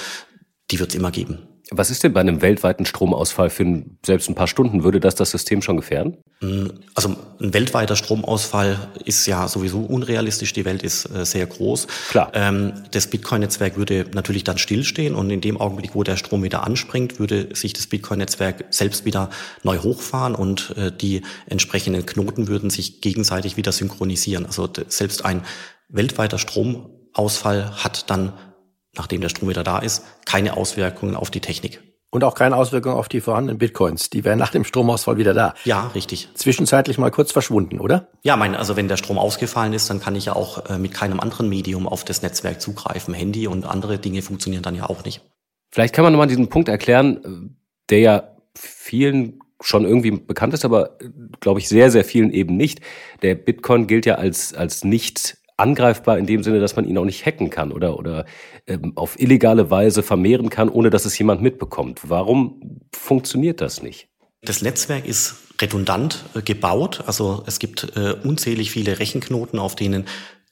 die 0.70 0.78
wird 0.78 0.90
es 0.90 0.94
immer 0.94 1.11
geben. 1.11 1.46
Was 1.73 1.90
ist 1.90 2.04
denn 2.04 2.12
bei 2.12 2.20
einem 2.20 2.42
weltweiten 2.42 2.87
Stromausfall 2.87 3.50
für 3.50 3.64
ein, 3.64 3.99
selbst 4.04 4.28
ein 4.28 4.37
paar 4.37 4.46
Stunden? 4.46 4.85
Würde 4.85 5.00
das 5.00 5.16
das 5.16 5.32
System 5.32 5.62
schon 5.62 5.76
gefährden? 5.76 6.18
Mm, 6.40 6.68
also 6.94 7.16
ein 7.40 7.54
weltweiter 7.54 7.96
Stromausfall 7.96 8.88
ist 9.04 9.26
ja 9.26 9.49
sowieso 9.49 9.80
unrealistisch. 9.80 10.52
Die 10.52 10.64
Welt 10.64 10.85
ist 10.85 11.06
äh, 11.06 11.25
sehr 11.25 11.44
groß. 11.44 11.88
Klar. 12.11 12.30
Ähm, 12.35 12.73
das 12.92 13.08
Bitcoin-Netzwerk 13.08 13.76
würde 13.76 14.06
natürlich 14.14 14.44
dann 14.44 14.58
stillstehen 14.58 15.16
und 15.16 15.28
in 15.30 15.40
dem 15.40 15.61
Augenblick, 15.61 15.96
wo 15.96 16.04
der 16.04 16.16
Strom 16.16 16.44
wieder 16.44 16.62
anspringt, 16.62 17.18
würde 17.18 17.49
sich 17.54 17.73
das 17.73 17.88
Bitcoin-Netzwerk 17.88 18.66
selbst 18.70 19.04
wieder 19.04 19.30
neu 19.64 19.78
hochfahren 19.78 20.37
und 20.37 20.73
äh, 20.76 20.92
die 20.92 21.23
entsprechenden 21.49 22.06
Knoten 22.06 22.46
würden 22.46 22.70
sich 22.70 23.00
gegenseitig 23.00 23.56
wieder 23.56 23.73
synchronisieren. 23.73 24.46
Also 24.46 24.68
selbst 24.87 25.25
ein 25.25 25.42
weltweiter 25.88 26.38
Stromausfall 26.38 27.82
hat 27.82 28.08
dann 28.08 28.35
nachdem 28.97 29.21
der 29.21 29.29
Strom 29.29 29.49
wieder 29.49 29.65
da 29.65 29.79
ist, 29.79 30.05
keine 30.25 30.57
Auswirkungen 30.57 31.17
auf 31.17 31.31
die 31.31 31.41
Technik. 31.41 31.83
Und 32.11 32.25
auch 32.25 32.35
keine 32.35 32.57
Auswirkungen 32.57 32.95
auf 32.95 33.09
die 33.09 33.21
vorhandenen 33.21 33.59
Bitcoins. 33.59 34.11
Die 34.11 34.25
wären 34.25 34.38
nach 34.38 34.50
dem 34.50 34.65
Stromausfall 34.65 35.19
wieder 35.19 35.35
da. 35.35 35.55
Ja, 35.65 35.88
richtig. 35.88 36.29
Zwischenzeitlich 36.35 36.99
mal 36.99 37.11
kurz 37.11 37.33
verschwunden, 37.33 37.81
oder? 37.81 38.09
Ja, 38.23 38.37
mein, 38.37 38.55
also 38.55 38.76
wenn 38.76 38.88
der 38.88 38.97
Strom 38.97 39.19
ausgefallen 39.19 39.73
ist, 39.73 39.91
dann 39.91 40.00
kann 40.00 40.15
ich 40.15 40.26
ja 40.26 40.37
auch 40.37 40.71
äh, 40.71 40.79
mit 40.79 40.95
keinem 40.95 41.21
anderen 41.21 41.49
Medium 41.49 41.87
auf 41.87 42.05
das 42.05 42.23
Netzwerk 42.23 42.61
zugreifen. 42.61 43.12
Handy 43.12 43.49
und 43.49 43.67
andere 43.67 43.99
Dinge 43.99 44.23
funktionieren 44.23 44.62
dann 44.62 44.76
ja 44.76 44.88
auch 44.88 45.05
nicht. 45.05 45.21
Vielleicht 45.71 45.95
kann 45.95 46.05
man 46.05 46.12
nochmal 46.12 46.29
diesen 46.29 46.49
Punkt 46.49 46.69
erklären, 46.69 47.17
äh, 47.25 47.55
der 47.91 47.99
ja 47.99 48.37
vielen 48.55 49.41
schon 49.61 49.85
irgendwie 49.85 50.12
bekannt 50.12 50.55
ist, 50.55 50.65
aber 50.65 51.00
äh, 51.00 51.11
glaube 51.41 51.61
ich 51.61 51.69
sehr, 51.69 51.91
sehr 51.91 52.05
vielen 52.05 52.31
eben 52.31 52.57
nicht. 52.57 52.81
Der 53.23 53.35
Bitcoin 53.35 53.87
gilt 53.87 54.07
ja 54.07 54.15
als, 54.15 54.55
als 54.55 54.85
nicht 54.85 55.38
angreifbar 55.56 56.18
in 56.18 56.26
dem 56.26 56.42
Sinne, 56.42 56.60
dass 56.60 56.76
man 56.76 56.86
ihn 56.86 56.98
auch 56.98 57.04
nicht 57.04 57.25
hacken 57.25 57.50
kann 57.50 57.72
oder, 57.72 57.98
oder 57.98 58.26
ähm, 58.66 58.92
auf 58.94 59.18
illegale 59.18 59.70
Weise 59.70 60.02
vermehren 60.02 60.50
kann, 60.50 60.68
ohne 60.68 60.90
dass 60.90 61.04
es 61.04 61.18
jemand 61.18 61.42
mitbekommt. 61.42 62.00
Warum 62.04 62.80
funktioniert 62.92 63.60
das 63.60 63.82
nicht? 63.82 64.08
Das 64.42 64.62
Netzwerk 64.62 65.06
ist 65.06 65.36
redundant 65.60 66.25
äh, 66.34 66.42
gebaut. 66.42 67.04
Also 67.06 67.42
es 67.46 67.58
gibt 67.58 67.96
äh, 67.96 68.14
unzählig 68.22 68.70
viele 68.70 68.98
Rechenknoten, 68.98 69.58
auf 69.58 69.76
denen 69.76 70.04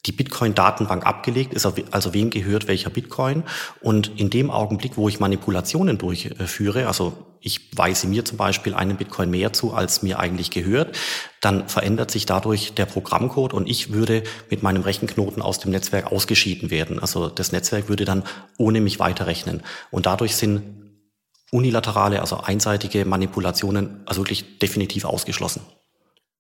die 0.06 0.12
Bitcoin-Datenbank 0.12 1.06
abgelegt, 1.06 1.54
ist 1.54 1.64
also 1.64 2.14
wem 2.14 2.30
gehört 2.30 2.68
welcher 2.68 2.90
Bitcoin. 2.90 3.42
Und 3.80 4.12
in 4.20 4.28
dem 4.28 4.50
Augenblick, 4.50 4.96
wo 4.96 5.08
ich 5.08 5.18
Manipulationen 5.18 5.96
durchführe, 5.96 6.86
also 6.86 7.14
ich 7.40 7.76
weise 7.76 8.06
mir 8.06 8.24
zum 8.24 8.36
Beispiel 8.36 8.74
einen 8.74 8.96
Bitcoin 8.96 9.30
mehr 9.30 9.52
zu, 9.52 9.72
als 9.74 10.02
mir 10.02 10.18
eigentlich 10.18 10.50
gehört, 10.50 10.96
dann 11.40 11.68
verändert 11.68 12.10
sich 12.10 12.26
dadurch 12.26 12.74
der 12.74 12.86
Programmcode 12.86 13.52
und 13.52 13.68
ich 13.68 13.92
würde 13.92 14.22
mit 14.50 14.62
meinem 14.62 14.82
Rechenknoten 14.82 15.42
aus 15.42 15.58
dem 15.58 15.70
Netzwerk 15.70 16.10
ausgeschieden 16.10 16.70
werden. 16.70 16.98
Also 16.98 17.28
das 17.28 17.52
Netzwerk 17.52 17.88
würde 17.88 18.04
dann 18.04 18.24
ohne 18.58 18.80
mich 18.80 18.98
weiterrechnen. 18.98 19.62
Und 19.90 20.06
dadurch 20.06 20.36
sind 20.36 20.62
unilaterale, 21.50 22.20
also 22.20 22.38
einseitige 22.38 23.04
Manipulationen 23.04 24.02
also 24.06 24.22
wirklich 24.22 24.58
definitiv 24.58 25.04
ausgeschlossen. 25.04 25.62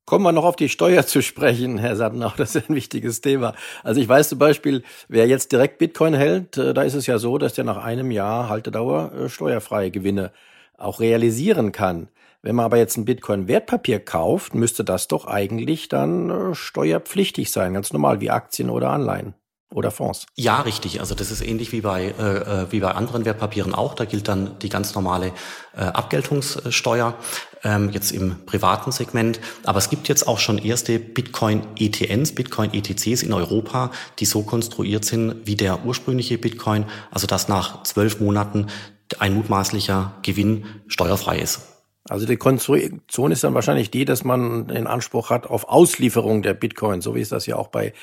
Kommen 0.06 0.24
wir 0.24 0.32
noch 0.32 0.44
auf 0.44 0.56
die 0.56 0.68
Steuer 0.68 1.06
zu 1.06 1.22
sprechen, 1.22 1.78
Herr 1.78 1.96
Sattenau, 1.96 2.30
das 2.36 2.54
ist 2.54 2.68
ein 2.68 2.74
wichtiges 2.74 3.22
Thema. 3.22 3.54
Also 3.82 4.02
ich 4.02 4.08
weiß 4.08 4.28
zum 4.28 4.38
Beispiel, 4.38 4.82
wer 5.08 5.26
jetzt 5.26 5.50
direkt 5.50 5.78
Bitcoin 5.78 6.12
hält, 6.12 6.58
äh, 6.58 6.74
da 6.74 6.82
ist 6.82 6.92
es 6.92 7.06
ja 7.06 7.18
so, 7.18 7.38
dass 7.38 7.54
der 7.54 7.64
nach 7.64 7.82
einem 7.82 8.10
Jahr 8.10 8.50
Haltedauer 8.50 9.12
äh, 9.12 9.28
steuerfreie 9.30 9.90
Gewinne 9.90 10.30
auch 10.76 11.00
realisieren 11.00 11.72
kann. 11.72 12.08
Wenn 12.42 12.54
man 12.54 12.66
aber 12.66 12.76
jetzt 12.76 12.98
ein 12.98 13.06
Bitcoin-Wertpapier 13.06 14.00
kauft, 14.00 14.54
müsste 14.54 14.84
das 14.84 15.08
doch 15.08 15.26
eigentlich 15.26 15.88
dann 15.88 16.28
äh, 16.28 16.54
steuerpflichtig 16.54 17.50
sein, 17.50 17.72
ganz 17.72 17.90
normal 17.90 18.20
wie 18.20 18.30
Aktien 18.30 18.68
oder 18.68 18.90
Anleihen 18.90 19.34
oder 19.72 19.90
Fonds. 19.90 20.26
Ja, 20.36 20.60
richtig. 20.60 21.00
Also 21.00 21.14
das 21.14 21.30
ist 21.30 21.40
ähnlich 21.40 21.72
wie 21.72 21.80
bei, 21.80 22.14
äh, 22.18 22.62
äh, 22.62 22.72
wie 22.72 22.80
bei 22.80 22.92
anderen 22.92 23.24
Wertpapieren 23.24 23.74
auch. 23.74 23.94
Da 23.94 24.04
gilt 24.04 24.28
dann 24.28 24.58
die 24.60 24.68
ganz 24.68 24.94
normale 24.94 25.32
äh, 25.76 25.80
Abgeltungssteuer, 25.80 27.14
ähm, 27.64 27.90
jetzt 27.90 28.12
im 28.12 28.46
privaten 28.46 28.92
Segment. 28.92 29.40
Aber 29.64 29.78
es 29.78 29.90
gibt 29.90 30.08
jetzt 30.08 30.28
auch 30.28 30.38
schon 30.38 30.58
erste 30.58 30.98
Bitcoin-ETNs, 30.98 32.34
Bitcoin-ETCs 32.34 33.22
in 33.22 33.32
Europa, 33.32 33.90
die 34.20 34.26
so 34.26 34.42
konstruiert 34.42 35.04
sind 35.04 35.46
wie 35.46 35.56
der 35.56 35.84
ursprüngliche 35.84 36.38
Bitcoin, 36.38 36.86
also 37.10 37.26
dass 37.26 37.48
nach 37.48 37.82
zwölf 37.82 38.20
Monaten 38.20 38.68
ein 39.18 39.34
mutmaßlicher 39.34 40.14
Gewinn 40.22 40.66
steuerfrei 40.86 41.38
ist. 41.38 41.62
Also 42.08 42.26
die 42.26 42.36
Konstruktion 42.36 43.32
ist 43.32 43.44
dann 43.44 43.54
wahrscheinlich 43.54 43.90
die, 43.90 44.04
dass 44.04 44.24
man 44.24 44.68
den 44.68 44.86
Anspruch 44.86 45.30
hat 45.30 45.46
auf 45.46 45.68
Auslieferung 45.68 46.42
der 46.42 46.52
Bitcoin, 46.52 47.00
so 47.00 47.14
wie 47.14 47.22
es 47.22 47.30
das 47.30 47.46
ja 47.46 47.56
auch 47.56 47.68
bei 47.68 47.94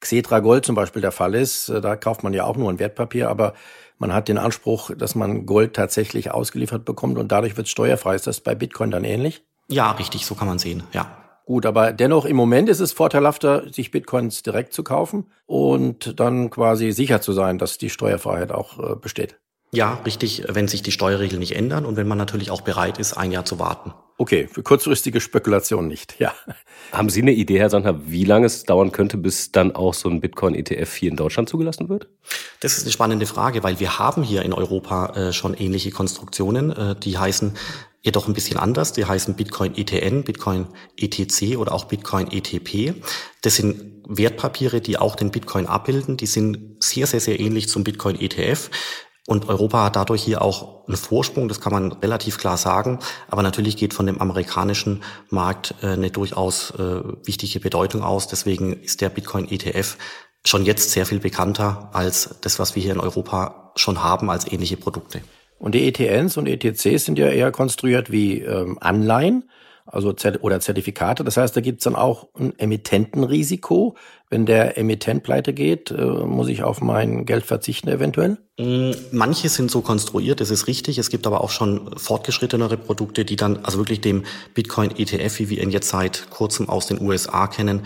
Xetra 0.00 0.40
Gold 0.40 0.64
zum 0.64 0.74
Beispiel 0.74 1.02
der 1.02 1.12
Fall 1.12 1.34
ist. 1.34 1.68
Äh, 1.68 1.80
da 1.80 1.96
kauft 1.96 2.22
man 2.22 2.32
ja 2.32 2.44
auch 2.44 2.56
nur 2.56 2.70
ein 2.70 2.78
Wertpapier, 2.78 3.28
aber 3.28 3.54
man 3.98 4.12
hat 4.12 4.28
den 4.28 4.38
Anspruch, 4.38 4.90
dass 4.96 5.14
man 5.14 5.46
Gold 5.46 5.74
tatsächlich 5.74 6.30
ausgeliefert 6.30 6.84
bekommt 6.84 7.18
und 7.18 7.32
dadurch 7.32 7.56
wird 7.56 7.66
es 7.66 7.70
steuerfrei. 7.70 8.14
Ist 8.14 8.26
das 8.26 8.40
bei 8.40 8.54
Bitcoin 8.54 8.90
dann 8.90 9.04
ähnlich? 9.04 9.42
Ja, 9.68 9.90
richtig, 9.92 10.24
so 10.24 10.34
kann 10.34 10.48
man 10.48 10.58
sehen, 10.58 10.84
ja. 10.92 11.18
Gut, 11.44 11.64
aber 11.64 11.92
dennoch 11.92 12.26
im 12.26 12.36
Moment 12.36 12.68
ist 12.68 12.80
es 12.80 12.92
vorteilhafter, 12.92 13.72
sich 13.72 13.90
Bitcoins 13.90 14.42
direkt 14.42 14.74
zu 14.74 14.84
kaufen 14.84 15.32
und 15.46 16.20
dann 16.20 16.50
quasi 16.50 16.92
sicher 16.92 17.22
zu 17.22 17.32
sein, 17.32 17.56
dass 17.56 17.78
die 17.78 17.88
Steuerfreiheit 17.88 18.52
auch 18.52 18.78
äh, 18.78 18.96
besteht. 18.96 19.38
Ja, 19.72 20.00
richtig, 20.06 20.44
wenn 20.48 20.66
sich 20.66 20.82
die 20.82 20.92
Steuerregeln 20.92 21.40
nicht 21.40 21.54
ändern 21.54 21.84
und 21.84 21.96
wenn 21.96 22.08
man 22.08 22.16
natürlich 22.16 22.50
auch 22.50 22.62
bereit 22.62 22.98
ist, 22.98 23.14
ein 23.14 23.32
Jahr 23.32 23.44
zu 23.44 23.58
warten. 23.58 23.92
Okay, 24.20 24.48
für 24.50 24.62
kurzfristige 24.64 25.20
Spekulation 25.20 25.86
nicht, 25.86 26.18
ja. 26.18 26.32
Haben 26.90 27.08
Sie 27.10 27.22
eine 27.22 27.32
Idee, 27.32 27.60
Herr 27.60 27.70
Sandner, 27.70 28.10
wie 28.10 28.24
lange 28.24 28.46
es 28.46 28.64
dauern 28.64 28.90
könnte, 28.90 29.16
bis 29.16 29.52
dann 29.52 29.76
auch 29.76 29.94
so 29.94 30.08
ein 30.08 30.20
Bitcoin-ETF 30.20 30.92
hier 30.94 31.10
in 31.10 31.16
Deutschland 31.16 31.48
zugelassen 31.48 31.88
wird? 31.88 32.08
Das 32.60 32.76
ist 32.76 32.82
eine 32.84 32.92
spannende 32.92 33.26
Frage, 33.26 33.62
weil 33.62 33.78
wir 33.78 33.98
haben 33.98 34.22
hier 34.22 34.42
in 34.42 34.52
Europa 34.52 35.14
äh, 35.14 35.32
schon 35.32 35.54
ähnliche 35.54 35.90
Konstruktionen. 35.90 36.72
Äh, 36.72 36.96
die 36.96 37.16
heißen 37.16 37.52
jedoch 38.00 38.26
ein 38.26 38.34
bisschen 38.34 38.56
anders. 38.56 38.92
Die 38.92 39.04
heißen 39.04 39.34
Bitcoin 39.34 39.76
ETN, 39.76 40.24
Bitcoin 40.24 40.66
ETC 40.96 41.56
oder 41.58 41.72
auch 41.72 41.84
Bitcoin 41.84 42.30
ETP. 42.32 42.94
Das 43.42 43.56
sind 43.56 43.98
Wertpapiere, 44.08 44.80
die 44.80 44.98
auch 44.98 45.14
den 45.14 45.30
Bitcoin 45.30 45.66
abbilden. 45.66 46.16
Die 46.16 46.26
sind 46.26 46.82
sehr, 46.82 47.06
sehr, 47.06 47.20
sehr 47.20 47.38
ähnlich 47.38 47.68
zum 47.68 47.84
Bitcoin 47.84 48.18
ETF. 48.18 48.70
Und 49.28 49.46
Europa 49.46 49.84
hat 49.84 49.96
dadurch 49.96 50.22
hier 50.22 50.40
auch 50.40 50.86
einen 50.88 50.96
Vorsprung, 50.96 51.48
das 51.48 51.60
kann 51.60 51.70
man 51.70 51.92
relativ 51.92 52.38
klar 52.38 52.56
sagen. 52.56 52.98
Aber 53.28 53.42
natürlich 53.42 53.76
geht 53.76 53.92
von 53.92 54.06
dem 54.06 54.22
amerikanischen 54.22 55.02
Markt 55.28 55.74
äh, 55.82 55.88
eine 55.88 56.10
durchaus 56.10 56.70
äh, 56.70 57.02
wichtige 57.26 57.60
Bedeutung 57.60 58.02
aus. 58.02 58.26
Deswegen 58.26 58.72
ist 58.72 59.02
der 59.02 59.10
Bitcoin 59.10 59.46
ETF 59.50 59.98
schon 60.46 60.64
jetzt 60.64 60.92
sehr 60.92 61.04
viel 61.04 61.20
bekannter 61.20 61.90
als 61.92 62.36
das, 62.40 62.58
was 62.58 62.74
wir 62.74 62.82
hier 62.82 62.92
in 62.92 63.00
Europa 63.00 63.74
schon 63.76 64.02
haben 64.02 64.30
als 64.30 64.50
ähnliche 64.50 64.78
Produkte. 64.78 65.20
Und 65.58 65.74
die 65.74 65.86
ETNs 65.86 66.38
und 66.38 66.46
ETCs 66.46 67.04
sind 67.04 67.18
ja 67.18 67.28
eher 67.28 67.52
konstruiert 67.52 68.10
wie 68.10 68.40
ähm, 68.40 68.78
Anleihen 68.80 69.50
also 69.90 70.14
oder 70.40 70.60
Zertifikate. 70.60 71.24
Das 71.24 71.36
heißt, 71.36 71.56
da 71.56 71.60
gibt 71.60 71.80
es 71.80 71.84
dann 71.84 71.96
auch 71.96 72.28
ein 72.38 72.58
Emittentenrisiko. 72.58 73.96
Wenn 74.30 74.44
der 74.44 74.76
Emittent 74.76 75.22
pleite 75.22 75.54
geht, 75.54 75.90
äh, 75.90 76.04
muss 76.04 76.48
ich 76.48 76.62
auf 76.62 76.82
mein 76.82 77.24
Geld 77.24 77.46
verzichten 77.46 77.88
eventuell? 77.88 78.36
Mm, 78.58 78.90
manche 79.10 79.48
sind 79.48 79.70
so 79.70 79.80
konstruiert, 79.80 80.40
das 80.40 80.50
ist 80.50 80.66
richtig. 80.66 80.98
Es 80.98 81.08
gibt 81.08 81.26
aber 81.26 81.42
auch 81.42 81.50
schon 81.50 81.96
fortgeschrittenere 81.96 82.76
Produkte, 82.76 83.24
die 83.24 83.36
dann 83.36 83.64
also 83.64 83.78
wirklich 83.78 84.02
dem 84.02 84.24
Bitcoin 84.52 84.90
ETF, 84.90 85.38
wie 85.38 85.48
wir 85.48 85.62
ihn 85.62 85.70
jetzt 85.70 85.88
seit 85.88 86.28
kurzem 86.28 86.68
aus 86.68 86.86
den 86.86 87.00
USA 87.00 87.46
kennen, 87.46 87.82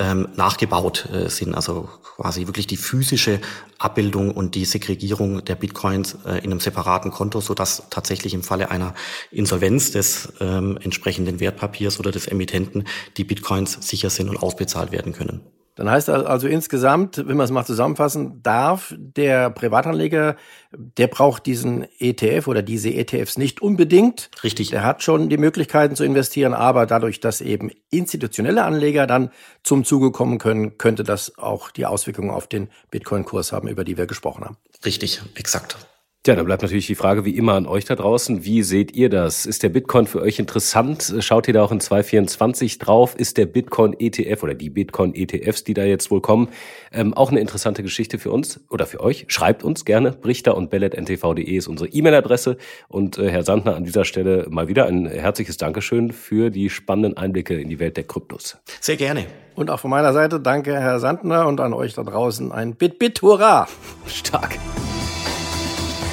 ähm, 0.00 0.28
nachgebaut 0.34 1.08
äh, 1.12 1.28
sind. 1.28 1.54
Also 1.54 1.88
quasi 2.02 2.46
wirklich 2.46 2.66
die 2.66 2.76
physische 2.76 3.40
Abbildung 3.78 4.32
und 4.32 4.54
die 4.54 4.64
Segregierung 4.64 5.44
der 5.44 5.54
Bitcoins 5.54 6.16
äh, 6.24 6.38
in 6.38 6.50
einem 6.50 6.60
separaten 6.60 7.12
Konto, 7.12 7.40
so 7.40 7.54
dass 7.54 7.84
tatsächlich 7.90 8.34
im 8.34 8.42
Falle 8.42 8.70
einer 8.70 8.94
Insolvenz 9.30 9.92
des 9.92 10.32
ähm, 10.40 10.78
entsprechenden 10.82 11.38
Wertpapiers 11.38 12.00
oder 12.00 12.10
des 12.10 12.26
Emittenten 12.26 12.84
die 13.16 13.24
Bitcoins 13.24 13.78
sicher 13.86 14.10
sind 14.10 14.28
und 14.30 14.38
ausbezahlt 14.38 14.90
werden 14.90 15.12
können. 15.12 15.42
Dann 15.76 15.90
heißt 15.90 16.10
also 16.10 16.46
insgesamt, 16.46 17.16
wenn 17.16 17.36
man 17.36 17.44
es 17.44 17.50
mal 17.50 17.64
zusammenfassen 17.64 18.42
darf, 18.42 18.94
der 18.98 19.50
Privatanleger, 19.50 20.36
der 20.72 21.06
braucht 21.06 21.46
diesen 21.46 21.86
ETF 21.98 22.48
oder 22.48 22.62
diese 22.62 22.90
ETFs 22.90 23.38
nicht 23.38 23.62
unbedingt. 23.62 24.30
Richtig. 24.44 24.70
Der 24.70 24.84
hat 24.84 25.02
schon 25.02 25.28
die 25.28 25.38
Möglichkeiten 25.38 25.96
zu 25.96 26.04
investieren, 26.04 26.54
aber 26.54 26.86
dadurch, 26.86 27.20
dass 27.20 27.40
eben 27.40 27.70
institutionelle 27.90 28.64
Anleger 28.64 29.06
dann 29.06 29.30
zum 29.62 29.84
Zuge 29.84 30.10
kommen 30.10 30.38
können, 30.38 30.76
könnte 30.76 31.04
das 31.04 31.38
auch 31.38 31.70
die 31.70 31.86
Auswirkungen 31.86 32.30
auf 32.30 32.46
den 32.46 32.68
Bitcoin-Kurs 32.90 33.52
haben, 33.52 33.68
über 33.68 33.84
die 33.84 33.96
wir 33.96 34.06
gesprochen 34.06 34.44
haben. 34.44 34.56
Richtig, 34.84 35.22
exakt. 35.34 35.76
Tja, 36.22 36.36
da 36.36 36.42
bleibt 36.42 36.60
natürlich 36.60 36.86
die 36.86 36.96
Frage 36.96 37.24
wie 37.24 37.34
immer 37.34 37.54
an 37.54 37.64
euch 37.64 37.86
da 37.86 37.94
draußen. 37.96 38.44
Wie 38.44 38.62
seht 38.62 38.94
ihr 38.94 39.08
das? 39.08 39.46
Ist 39.46 39.62
der 39.62 39.70
Bitcoin 39.70 40.06
für 40.06 40.20
euch 40.20 40.38
interessant? 40.38 41.14
Schaut 41.20 41.48
ihr 41.48 41.54
da 41.54 41.62
auch 41.62 41.72
in 41.72 41.80
2024 41.80 42.76
drauf? 42.76 43.14
Ist 43.16 43.38
der 43.38 43.46
Bitcoin 43.46 43.96
ETF 43.98 44.42
oder 44.42 44.52
die 44.52 44.68
Bitcoin 44.68 45.14
ETFs, 45.14 45.64
die 45.64 45.72
da 45.72 45.82
jetzt 45.84 46.10
wohl 46.10 46.20
kommen, 46.20 46.50
ähm, 46.92 47.14
auch 47.14 47.30
eine 47.30 47.40
interessante 47.40 47.82
Geschichte 47.82 48.18
für 48.18 48.32
uns 48.32 48.60
oder 48.68 48.84
für 48.84 49.00
euch? 49.00 49.24
Schreibt 49.28 49.64
uns 49.64 49.86
gerne. 49.86 50.12
Brichter 50.12 50.58
und 50.58 50.68
bellet.ntv.de 50.68 51.42
ist 51.42 51.68
unsere 51.68 51.88
E-Mail-Adresse. 51.88 52.58
Und 52.88 53.16
äh, 53.16 53.30
Herr 53.30 53.42
Sandner, 53.42 53.74
an 53.74 53.84
dieser 53.84 54.04
Stelle 54.04 54.46
mal 54.50 54.68
wieder 54.68 54.84
ein 54.84 55.06
herzliches 55.06 55.56
Dankeschön 55.56 56.12
für 56.12 56.50
die 56.50 56.68
spannenden 56.68 57.16
Einblicke 57.16 57.58
in 57.58 57.70
die 57.70 57.78
Welt 57.78 57.96
der 57.96 58.04
Kryptos. 58.04 58.58
Sehr 58.82 58.96
gerne. 58.96 59.24
Und 59.54 59.70
auch 59.70 59.80
von 59.80 59.90
meiner 59.90 60.12
Seite 60.12 60.38
danke, 60.38 60.78
Herr 60.78 61.00
Sandner, 61.00 61.46
und 61.46 61.60
an 61.60 61.72
euch 61.72 61.94
da 61.94 62.02
draußen 62.02 62.52
ein 62.52 62.74
Bit-Bit-Hurra! 62.74 63.68
Stark. 64.06 64.58